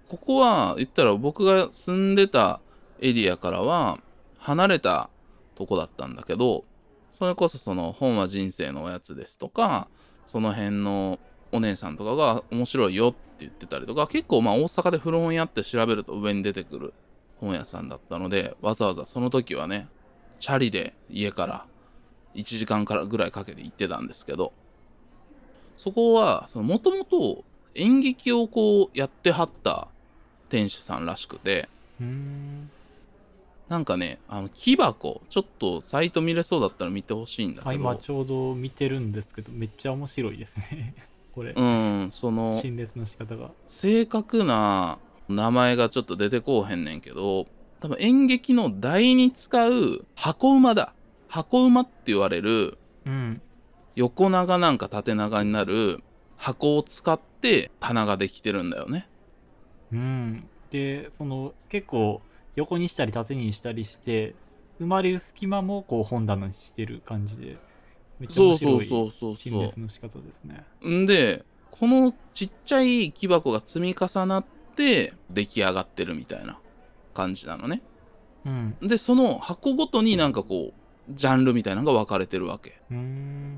[0.07, 2.59] ここは言ったら僕が住んでた
[2.99, 3.99] エリアからは
[4.37, 5.09] 離れた
[5.55, 6.63] とこだったんだけど
[7.11, 9.87] それこそその本は人生のおやつですとか
[10.25, 11.19] その辺の
[11.53, 16.93] お姉さんとかが面白いよって言ってたりとか結構まあ大阪で古本屋って調べると上に出てくる
[17.39, 19.87] 本屋さんだったのでわざわざその時はね
[20.39, 21.65] チャリで家から
[22.35, 24.51] 1時間からぐらいかけて行ってたんですけど
[25.77, 27.43] そこはもともと
[27.75, 29.87] 演劇をこうやってはった
[30.49, 31.69] 店主さんらしくて
[33.69, 37.73] なんかね、あの木箱、ちょっとサイト見れそうだったら見てほしいんだけど。
[37.73, 40.93] 今ちょうど見てるんですけど、めっちゃ面白いですね。
[41.33, 41.53] これ。
[41.55, 43.51] うん、その、陳列の仕方が。
[43.67, 47.47] 正確な名前がちょっと出てこうへんねんけど、
[47.81, 50.93] 多分演劇の台に使う箱馬だ。
[51.27, 53.41] 箱馬って言われる、うん、
[53.95, 56.03] 横長なんか縦長になる
[56.37, 59.07] 箱を使って棚ができてるんだよね。
[59.91, 60.47] うん。
[60.69, 62.21] で、その結構
[62.55, 64.35] 横にしたり縦にしたりして
[64.79, 67.57] 生まれる隙間もこう本棚にしてる感じで
[68.23, 70.63] めっちゃ面白い陳列の仕方ですね。
[70.87, 76.57] んでこのちっちゃい木箱が積み重なって出来上がってるみたいな
[77.13, 77.81] 感じなのね。
[78.45, 80.73] うん、でその箱ごとになんかこう
[81.09, 82.79] ジャンルみたいなのが分かれてるわけ。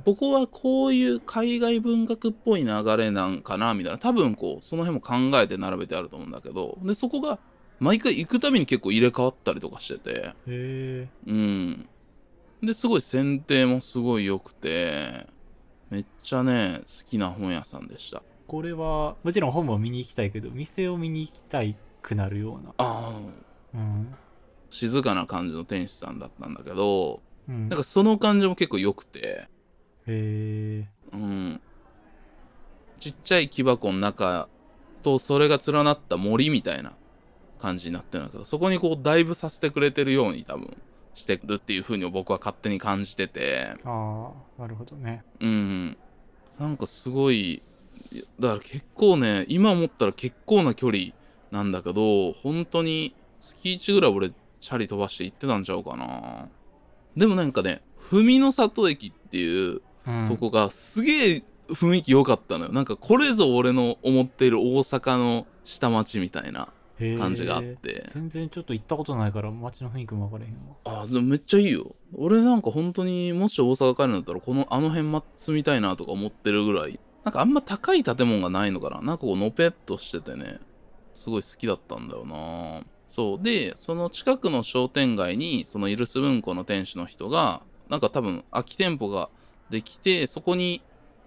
[0.03, 7.37] ここはこういう海外文学っぽい流れなんかなみたいな多分こうその辺も考えて並べてあると思うんだけどでそこが
[7.79, 10.33] 毎回行くたびに結構入れ替わったりとかしてて。
[11.27, 11.87] うん。
[12.65, 15.27] で、すごい選定もすごい良くて、
[15.89, 18.23] めっちゃね、好きな本屋さんでした。
[18.47, 22.73] これは、もちろん本も見に行きたいけど、店を見に行きたいくなるような。
[22.77, 23.77] ああ。
[23.77, 24.15] うん。
[24.69, 29.19] 静かな感じの店主さんだったんだけど、うん、なんかその感じも結構良くて。
[29.19, 29.47] へ
[30.07, 30.89] え。
[31.13, 31.61] うん。
[32.99, 34.47] ちっちゃい木箱の中
[35.03, 36.93] とそれが連なった森みたいな
[37.59, 40.75] 感じになってるんだけど、そこにこうダイブさせてくれてるように多分
[41.15, 43.73] してるっていう風に僕は勝手に感じてて。
[43.83, 45.23] ああ、なるほどね。
[45.39, 45.97] うん。
[46.59, 47.63] なんかすごい、
[48.39, 51.13] だから結構ね、今思ったら結構な距離
[51.51, 56.49] なんだけど、本当に月1ぐらい俺チャリ飛ばして行ってたんちゃうかな。
[57.15, 62.71] でもなんかね、文の里駅っていううんとこがすげえ雰囲気良かったのよ。
[62.71, 66.67] なんかこれぞ俺の思っている大阪の下町みたいな
[67.17, 68.09] 感じがあって。
[68.13, 70.53] 全然ちょっと行ったことないから街の雰囲気も分からへん
[70.95, 71.95] わあでもめっちゃいいよ。
[72.13, 76.99] 俺なんか本当にもし大阪帰るんだったらこのあの辺ま住みたいなとか思ってるぐらい。
[77.23, 79.01] なんかあんま高い建物がないのかな。
[79.01, 80.59] なんかこうのぺっとしててね。
[81.13, 82.81] すごい好きだったんだよな。
[83.07, 83.43] そう。
[83.43, 89.29] で、その近くの商店街にそのイルス文庫の店主の人がなんか多分空き店舗が
[89.69, 90.81] できてそこに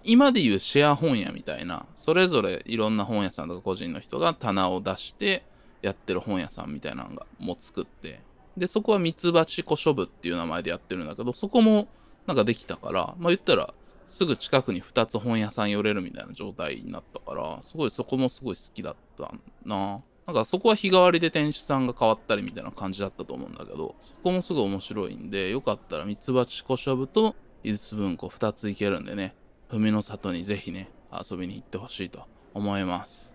[0.05, 5.45] 今でいうシェア本屋みたいなそれぞれいろんな本屋さんとか個人の人が棚を出して
[5.83, 8.21] やってる本屋さんみたいなのがも作って
[8.57, 11.89] でそこはミツバチ古書部っていう名前でやってるんだけどそこも
[12.27, 13.73] なんかできたからまあ言ったら
[14.09, 19.33] すぐ近くに2つ本屋さん寄れるみたいな状態になったからすごいそこもすごい好きだった
[19.65, 20.01] な。
[20.27, 29.35] なんかそこは日替わりで店主さんが変わったりみたいな感じだったと思うんだけどそこもすごい面白いんでよかったらミツバチ古書部とイルス文庫2つ行けるんでね
[29.71, 33.35] 文の里にぜひね遊びに行ってほしいと思います。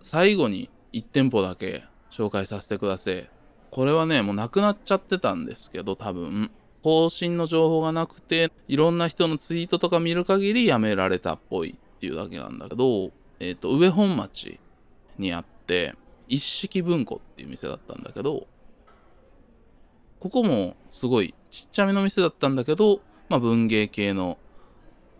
[0.00, 3.28] 最後に1店舗だけ紹介させてください。
[3.70, 6.50] これはねもうなくなっちゃってたんですけど多分。
[6.82, 14.58] 更新の情報がなくていろんな人のツイートとか見る限りやめられたっぽいっていうだけなんだけどえっ、と上本町
[15.18, 15.94] にあって
[16.28, 18.46] 一式文庫っていう店だったんだけど
[20.18, 24.38] ここもすごいちっちゃめの店だったんだけどまあ文芸系の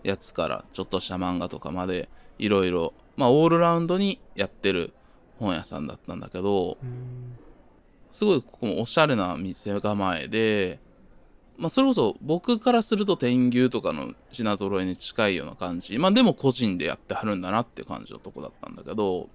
[0.02, 2.08] やつからちょっとした漫画とかまで
[2.38, 4.92] いろいろまあオールラウンドにやってる
[5.42, 7.36] 本屋さんだったんだけどうん。
[8.12, 10.78] すごいここもおしゃれな店構えで
[11.56, 15.98] まあそれこそ僕からすると天牛とかの品揃えに近いような感じ。
[15.98, 19.28] まあでも個人でやってはるんだなっていう感じのとこだったんだけど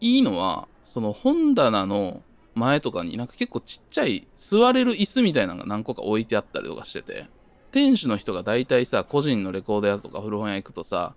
[0.00, 2.22] いいのはその本棚の
[2.54, 7.26] 前とかになんか結構ちっちゃい座れる椅子みたいなのが何個か置いてあったりとかしてて
[7.70, 11.14] 店主の人が大体さ個人のレコード屋とか古本屋行くとさ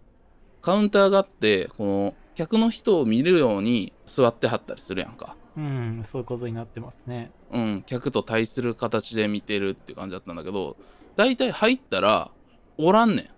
[0.62, 5.36] カウンターがあってこの客の人を見るように座ってはったりするやんか。
[5.58, 7.32] うんそういうことになってますね。
[7.52, 10.76] うん客と対する形で見てるって感じだったんだけど
[11.16, 12.30] 大体入ったら
[12.78, 13.30] おらんねん。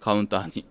[0.00, 0.66] カウンターに。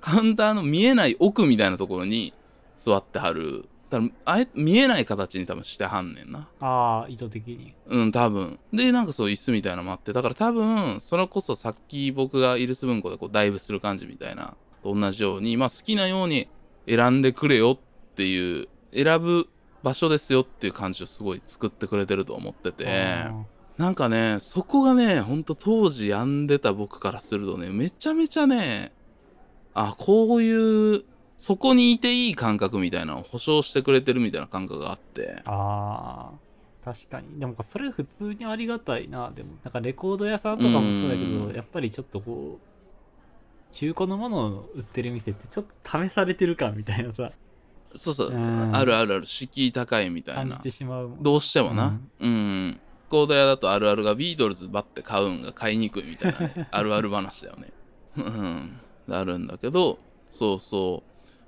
[0.00, 2.32] カウンターの見えない奥みたいなところに
[2.76, 3.68] 座ってはる。
[3.90, 6.48] だからあえ見えない形に多分してはんねんな。
[6.60, 7.74] ああ意図的に。
[7.86, 8.58] うん、多分。
[8.72, 14.54] で、なんかそう椅子みたいなのもあって、だから多分、それこそさっき僕がイルス文庫でこうダイブする感じみたいな、
[14.84, 16.48] と同じように、まあ好きなように
[16.86, 19.48] 選んでくれよっていう、選ぶ
[19.82, 23.32] 場所ですよっていう感じをすごい作ってくれてると思ってて、あ
[23.76, 28.92] なんかね、そこがね、ほんと当時病んでた僕からするとね、めちゃめちゃね、
[29.74, 31.04] あ、こういう、
[31.38, 36.44] そこにいていい感覚みたいなのを保証してくれてるみたいな感覚があって、あー。
[36.84, 37.40] 確かに。
[37.40, 39.32] でもそれ普通にありがたいな。
[39.34, 41.48] でもなんかレコード屋さんとかもそうだけうん。
[41.48, 42.73] どやっぱりちょっとこう
[43.74, 47.32] 中古のものを売ってる店ってちょっと試されてる感みたいなさ
[47.96, 50.60] そうそう、うんあるあるある、敷居高いみたいな
[51.20, 51.98] どうしてもな。
[52.20, 52.80] うん。
[53.08, 57.72] コード屋だとあるあるがビートルズばって買うんが買いにくいみたいなね、 あるある話だよね。
[58.16, 58.80] うん。
[59.08, 59.98] あるんだけど、
[60.28, 61.04] そうそ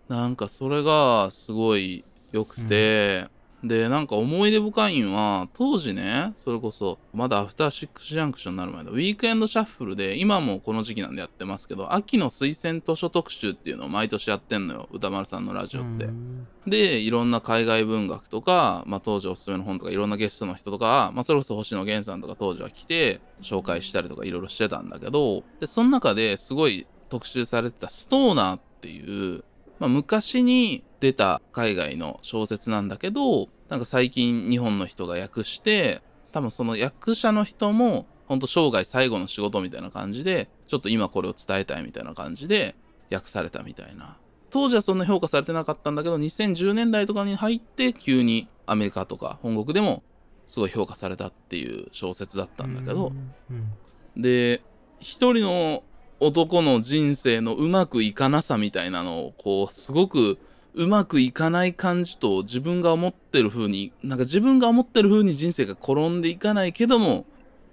[0.09, 0.13] う。
[0.13, 3.27] なんかそれがすごい良くて、
[3.69, 16.05] で、なんか思い出深いんは、当時ね、それこそ、まだアフターシックスジャンクションになる前だ、ウィークエンドシャッフルで、今もこの時期なんでやってますけど、秋の推薦図書特集っていうのを毎年やってんのよ、歌丸さんのラジオって。
[16.05, 29.45] うんでいろんな海外文学とか、まあ、当時おすすめの本とかいろんなゲストの人とか、まあ、それこそ星野源さんとか当時は来て紹介したりとかいろいろしてたんだけどでその中ですごい特集されてた「ストーナー」っていう、
[29.79, 36.03] まあ、昔に出た海外の小説なんだけどなんか最近日本の人が訳して
[36.33, 42.75] 多分その役者の人も本当生涯最後の仕事みたいな感じでちょっと今これを伝えたいみたいな感じで
[43.13, 44.19] 訳されたみたいな。
[44.51, 50.03] 当時はそんな評価されてなかったんだけど2010年代とかに入って急にアメリカとか本国でも
[50.47, 53.13] すごい評価されたっていう小説だったんだけど、
[53.51, 53.73] うん。
[54.17, 54.63] で
[54.99, 55.83] 一人の
[56.21, 60.39] 男の人生のうまくいかなさみたいなのをこうすごく
[60.77, 67.25] うまくいかない感じと自分が思ってる風になんか自分が思ってる風に人生が転んでいかないけども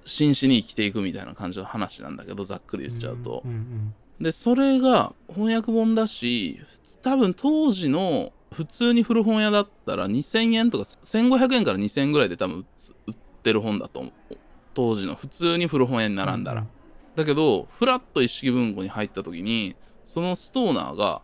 [0.06, 3.44] 真摯に生きていくみたいな感じの話なんだけどざっくり言っちゃうと。
[3.46, 6.62] んんでそれが翻訳本だし
[7.02, 12.66] 多分当時の普通に古本屋だったら2000円とか1500円から2000円ぐらいで多分
[13.08, 14.38] 売ってる本だと思う。
[14.74, 16.68] 当時の普通に古本屋に並んだら、うん。
[17.16, 19.76] だけどフラット一式文庫に入った時に
[20.06, 21.22] そのストーナーが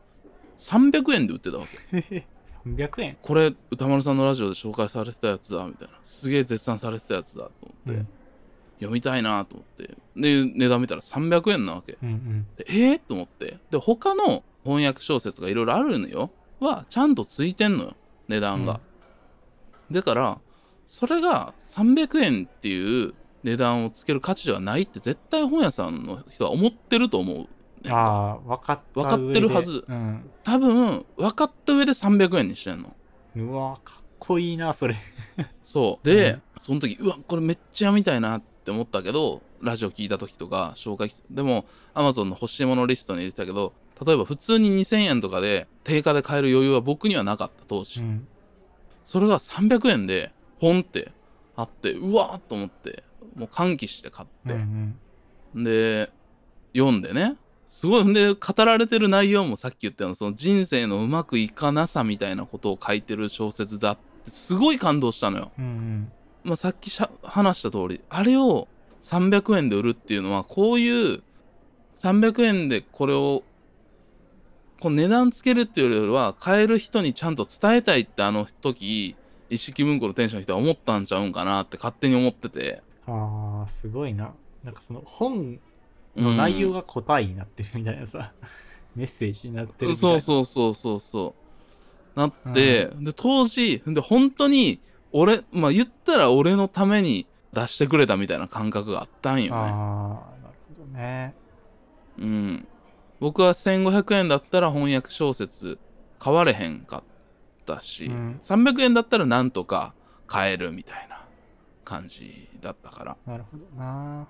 [0.59, 2.27] 300円で売ってたわけ。
[2.65, 5.93] 300円これ歌丸さんのラジオで紹介されてたやつだみたいな。
[6.03, 7.51] すげえ絶賛されてたやつだと
[7.87, 8.05] 思って、
[8.75, 9.95] 読みたいなと思って。
[10.15, 11.97] で値段見たら300円なわけ。
[12.03, 12.47] うんうん。
[12.57, 13.57] でえー、と思って。
[13.71, 16.31] で他の翻訳小説がいろいろあるのよ。
[16.59, 17.95] はちゃんとついてんのよ。
[18.27, 18.81] 値段が、
[19.91, 20.39] だから
[20.85, 27.47] それが300円っていう値段をつける価値ではないって絶対本屋さんの人は思ってると思う
[27.87, 29.85] ああ分かった分かってるはず。
[29.87, 30.29] うん。
[30.43, 32.95] 多分分かった上で300円にしてんの。
[33.35, 34.97] うわかっこいいなそれ。
[35.63, 36.05] そう。
[36.05, 36.41] で、うん。
[36.57, 43.73] その時うわこれめっちゃ読みたいなって思ったけどラジオ聞いた時とか紹介でも Amazon の欲しいものリストに入れてたけど
[44.05, 48.27] 例えば普通に2000円とかで定価で買える余裕は僕にはなかった当時、うん。
[49.03, 51.11] それが300円でポンって
[51.55, 53.03] あってうわーっと思って
[53.35, 54.95] もう歓喜して買って、うん
[55.55, 55.63] うん。
[55.63, 56.11] で
[56.73, 57.37] 読んでね
[57.69, 65.51] すごいんで語られてる内容もさっき言ったようなその人生のうまくいかなさみたいなことを書いてる小説だってすごい感動したのよ。
[65.57, 66.11] うんうん。
[66.43, 68.67] まあ、さっきしゃ話した通りあれを
[69.01, 71.21] 300円で売るっていうのはこういう
[71.95, 73.43] 300円でこれを
[74.79, 79.15] この値段つけるっていうよりは買える人にちゃんと伝えたいってあの時
[79.49, 82.81] 一式文庫の店主の人は思ったんちゃうんかなって勝手に思ってて。
[83.05, 84.33] ああすごいな。
[84.63, 85.59] なんかその本
[86.21, 88.31] の内容がが答えになってるみたいなさ、
[88.95, 91.35] メッセージになってるみたいそうなそうそうそうそ
[92.15, 92.19] う。
[92.19, 94.79] なって、で当時で本当に
[95.11, 99.57] 俺まあ言ったら俺のために出してくれたみたいな感覚があったんよね。
[99.57, 101.33] ああなるほどね。
[102.19, 102.67] うん。
[103.19, 105.77] 僕は1500円だったら翻訳小説
[106.19, 107.03] 買われへんかっ
[107.65, 108.39] たし、うん。
[108.41, 109.93] 300円だったらなんとか
[110.27, 111.25] 買えるみたいな
[111.83, 113.17] 感じだったから。
[113.25, 114.27] なるほどな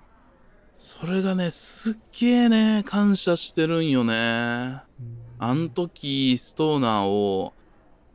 [0.80, 4.14] それがねすっげえね感謝してるんよね。
[4.14, 4.80] うん。
[5.38, 7.52] あん時ストーナーを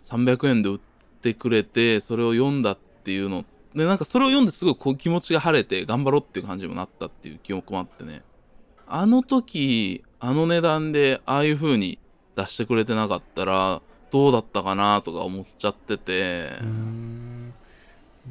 [0.01, 0.79] 300円で売っ
[1.21, 3.45] てくれてそれを読んだっていうの。
[3.75, 8.23] でなんかそれを読んですごいこう気持ちが晴れて頑張ろうっていう感じにもなったっていう記憶もあってね。
[8.87, 11.99] あの時あの値段でああいう風に
[12.35, 16.49] 出してくれてなかったらどうだったかなとか思っちゃってて。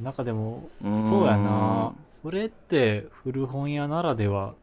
[0.02, 1.92] なんかでもそうやな
[2.24, 4.54] それって古本屋ならでは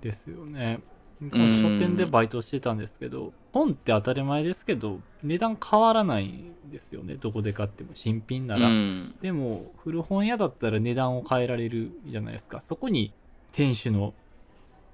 [0.00, 0.80] ですよね。
[1.22, 7.14] 書店でバイトしてたんですけど本って当たり前ですけど値段変わらないんですよね。
[7.14, 7.90] どこで買っても。
[7.94, 9.14] 新品なら、うん。
[9.22, 12.62] でも古本屋だったら値段を変えられるじゃないですか。
[12.68, 13.12] そこに
[13.52, 14.12] 店主の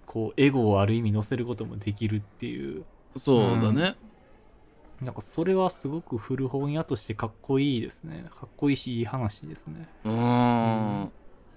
[0.05, 2.85] こうエゴをある意味乗せることもできるっていう。
[3.17, 3.97] そうだね、
[5.01, 8.27] なんかそれはすごく古本屋としてかっこいいですね。
[8.31, 9.89] かっこいいしいい話ですね。
[10.05, 11.13] うーん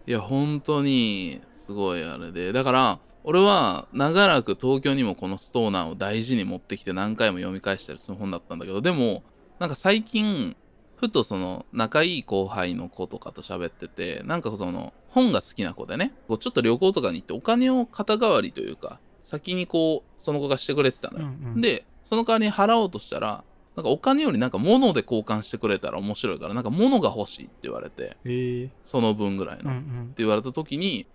[0.06, 2.52] いや本当にすごいあれで。
[2.52, 9.24] だから俺は長らく東京にもこのストーナーを大事に持ってきて何回も読み返したりする本だったんだけどでも
[9.60, 10.58] なんか最近
[10.98, 23.46] ふとその仲いい後輩の子とかと喋っててなんかその本が好きな子でねこうちょっと旅行とかに行ってお金を肩代わりというか先にこうその子がしてくれてたのよ、うんうんでその代わりに払おうとしたら
[23.76, 28.70] なんかお金よりなんか物で交換してくれたら面白いからなんか物が欲しいって言われてええ。
[28.84, 31.08] その分ぐらいの、うんうってん言われた時に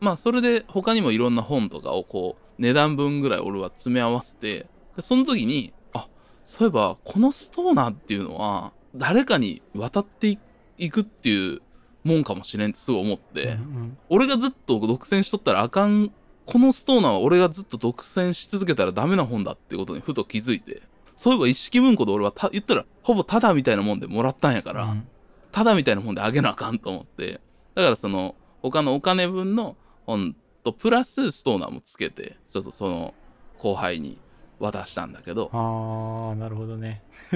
[0.00, 6.08] まあそれで他にもいろんな本とかをこう値段分ぐらい俺は詰め合わせてでその時にあ
[6.44, 10.38] そういえばこのストーナーっていうのは誰かに渡ってい
[10.78, 11.62] いくっていう
[12.04, 13.98] もんかもしれんってすごい思って、うんうん。
[14.08, 16.10] 俺がずっと独占しとったらあかん
[16.44, 20.82] このストーナーは俺がずっと独占し続けたらダメな本だっていうことにふと気づいて
[21.14, 25.08] そういえば一式文庫で俺はた言ったらほぼタダみたいなもんでもらったんやから、うん。
[25.50, 27.40] ただみたいなもんであげなあかんと思って。
[27.74, 33.14] だからその他のお金分の本とプラスストーナーもつけてちょっとその
[33.58, 34.18] 後輩に
[34.58, 35.50] 渡したんだけど。
[35.52, 37.02] ああなるほどね。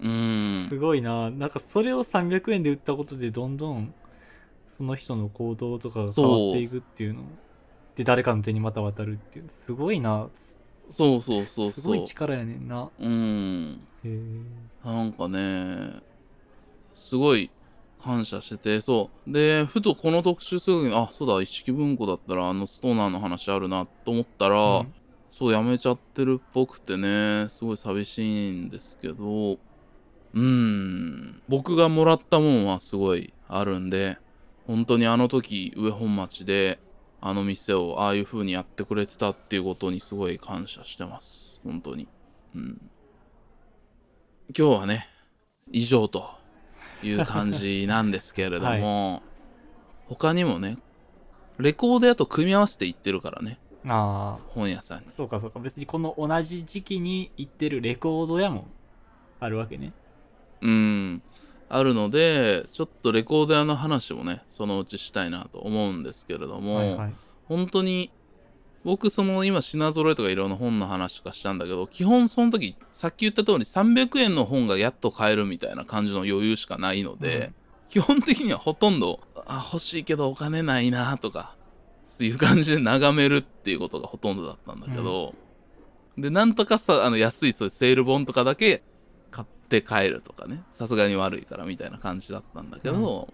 [0.00, 0.68] うーん。
[0.68, 1.30] すごいな。
[1.30, 3.94] なんかそれを300円で売ったことでどんどん
[4.76, 7.22] その人の行動とかが変わっていくっていうの
[7.94, 9.46] で誰かの手にまた渡るっていう。
[9.50, 10.28] すごいな
[10.88, 11.96] そうそうそうすそう。
[11.96, 12.90] ごい力やねんな。
[12.98, 13.80] うん。
[14.04, 14.88] へえ。
[14.88, 16.00] なんかね
[16.92, 17.50] すごい
[18.02, 19.32] 感謝しててそう。
[19.32, 24.94] でふとこの特集する時にあそうだ一式文庫だったらあのストーナーの話あるなと思ったら、うん。
[25.30, 29.56] そうやめちゃってるっぽくてねすごい寂しいんですけど
[30.34, 31.40] うん。
[31.48, 34.18] 僕がもらったもんはすごいあるんで
[34.66, 36.78] 本当にあの時上本町で
[37.24, 41.60] あの店をああいう風にやってくれてたっていうことにすごい感謝してます。
[41.64, 42.08] 本当に。
[42.56, 42.90] うん。
[44.58, 45.08] 今日はね
[45.70, 46.28] 以上と
[47.00, 49.22] いう感じなんですけれども、
[50.06, 50.78] 他にもね
[51.58, 53.60] レコード屋と組み合わせていってるからね。
[53.86, 54.44] ああ。
[54.48, 55.06] 本屋さんに。
[55.16, 55.60] そうかそうか。
[55.60, 58.66] 別にこの同じ時期に行ってるレコード屋も
[59.38, 59.92] あるわけね。
[60.60, 61.22] うん。
[61.74, 67.14] あるのでちょっとレコード屋の話もねそのうちしたいなと思うんですけれども、はいはい。
[67.46, 68.10] 本当に
[68.84, 77.54] 僕その今品揃えとかいろんな本の話とかしたんだけど基本その時さっき言った通り300円の本がやっと買えるみたいな感じの余裕しかないので、うん
[77.92, 81.54] 基本的にはほとんどあ欲しいけどお金ないなとか
[82.06, 85.34] そういう感じで眺めるっていうことがほとんどだったんだけど、
[86.16, 88.82] でなんとかさあの安いそういうセール本とかだけ買
[89.78, 90.62] って帰るとかね。
[90.72, 93.32] さすがに悪いからみたいな感じだったんだけど、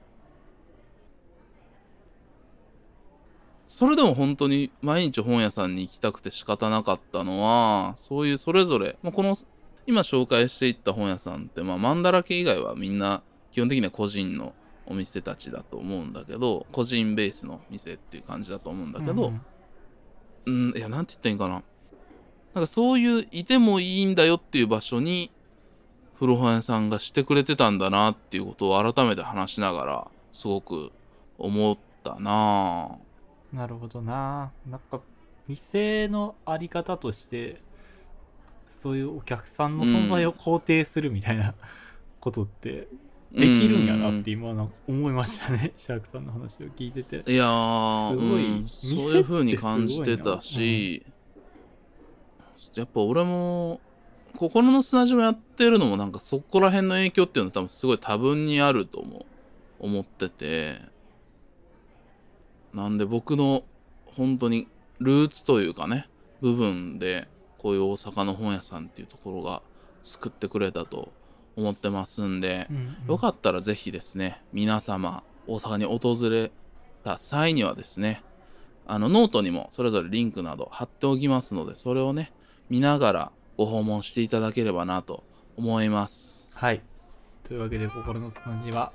[3.66, 9.36] それでも本当に毎日本屋さんに行きたくて仕方なかったのはそういうそれぞれ、まあ、この
[9.86, 14.54] 今紹介していった本屋さんって、まあ、マンダラ系以外はみんな基本的には個人の
[14.86, 19.32] お店たちだと思うんだけど個人ベースの店っていう感じだと思うんだけど、
[20.46, 20.70] うん。
[20.70, 21.62] うん、いや、なんて言ったらいいんかな。
[22.54, 25.30] なんかそういう、いてもいいんだよっていう場所に、
[26.18, 30.90] 古本屋さんがしてくれてたんだなっていうことを改めて話しながら、すごく
[31.38, 34.50] 思ったなぁなるほどな。
[34.68, 35.00] なんか、
[35.46, 37.60] 店のあり方として、
[38.68, 41.54] そういうお客さんの存在を肯定するみたいな
[42.20, 42.88] ことって
[43.32, 45.72] できるんやなって今な思いましたね。
[45.78, 47.30] シャークさんの話を聞いてて。
[47.30, 51.06] いやー、すごいうん店ってそういう風に感じてたし、
[52.74, 53.80] やっぱ俺も、
[54.36, 59.26] 心の砂島やってるのもなんかそこら辺の影響っていうのは多分すごい多分にあるとも
[59.78, 60.80] 思ってて、
[62.72, 63.64] なんで僕の
[64.04, 64.68] 本当に
[64.98, 66.08] ルーツというかね、
[66.40, 69.62] 部分でこういう大阪の本屋さんっていうところが
[70.02, 71.12] 救ってくれたと
[71.56, 72.96] 思ってますんで、うんうん。
[73.08, 76.52] よかったらぜひですね、皆様、大阪に訪れ
[77.04, 78.22] た際にはですね、
[78.86, 82.32] あのノートにもそれぞれリンクなど貼っておきますので、それをね、
[82.70, 85.24] 見ながらご訪問していただければなと
[85.56, 86.50] 思います。
[86.54, 86.80] はい。
[87.42, 88.92] というわけで、心の砂地は、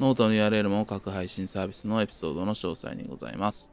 [0.00, 3.70] ノートの URL も各配信サービスのエピソードの詳細にございます。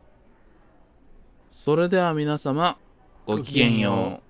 [1.50, 2.78] それでは皆様、
[3.26, 4.29] ごきげんよう。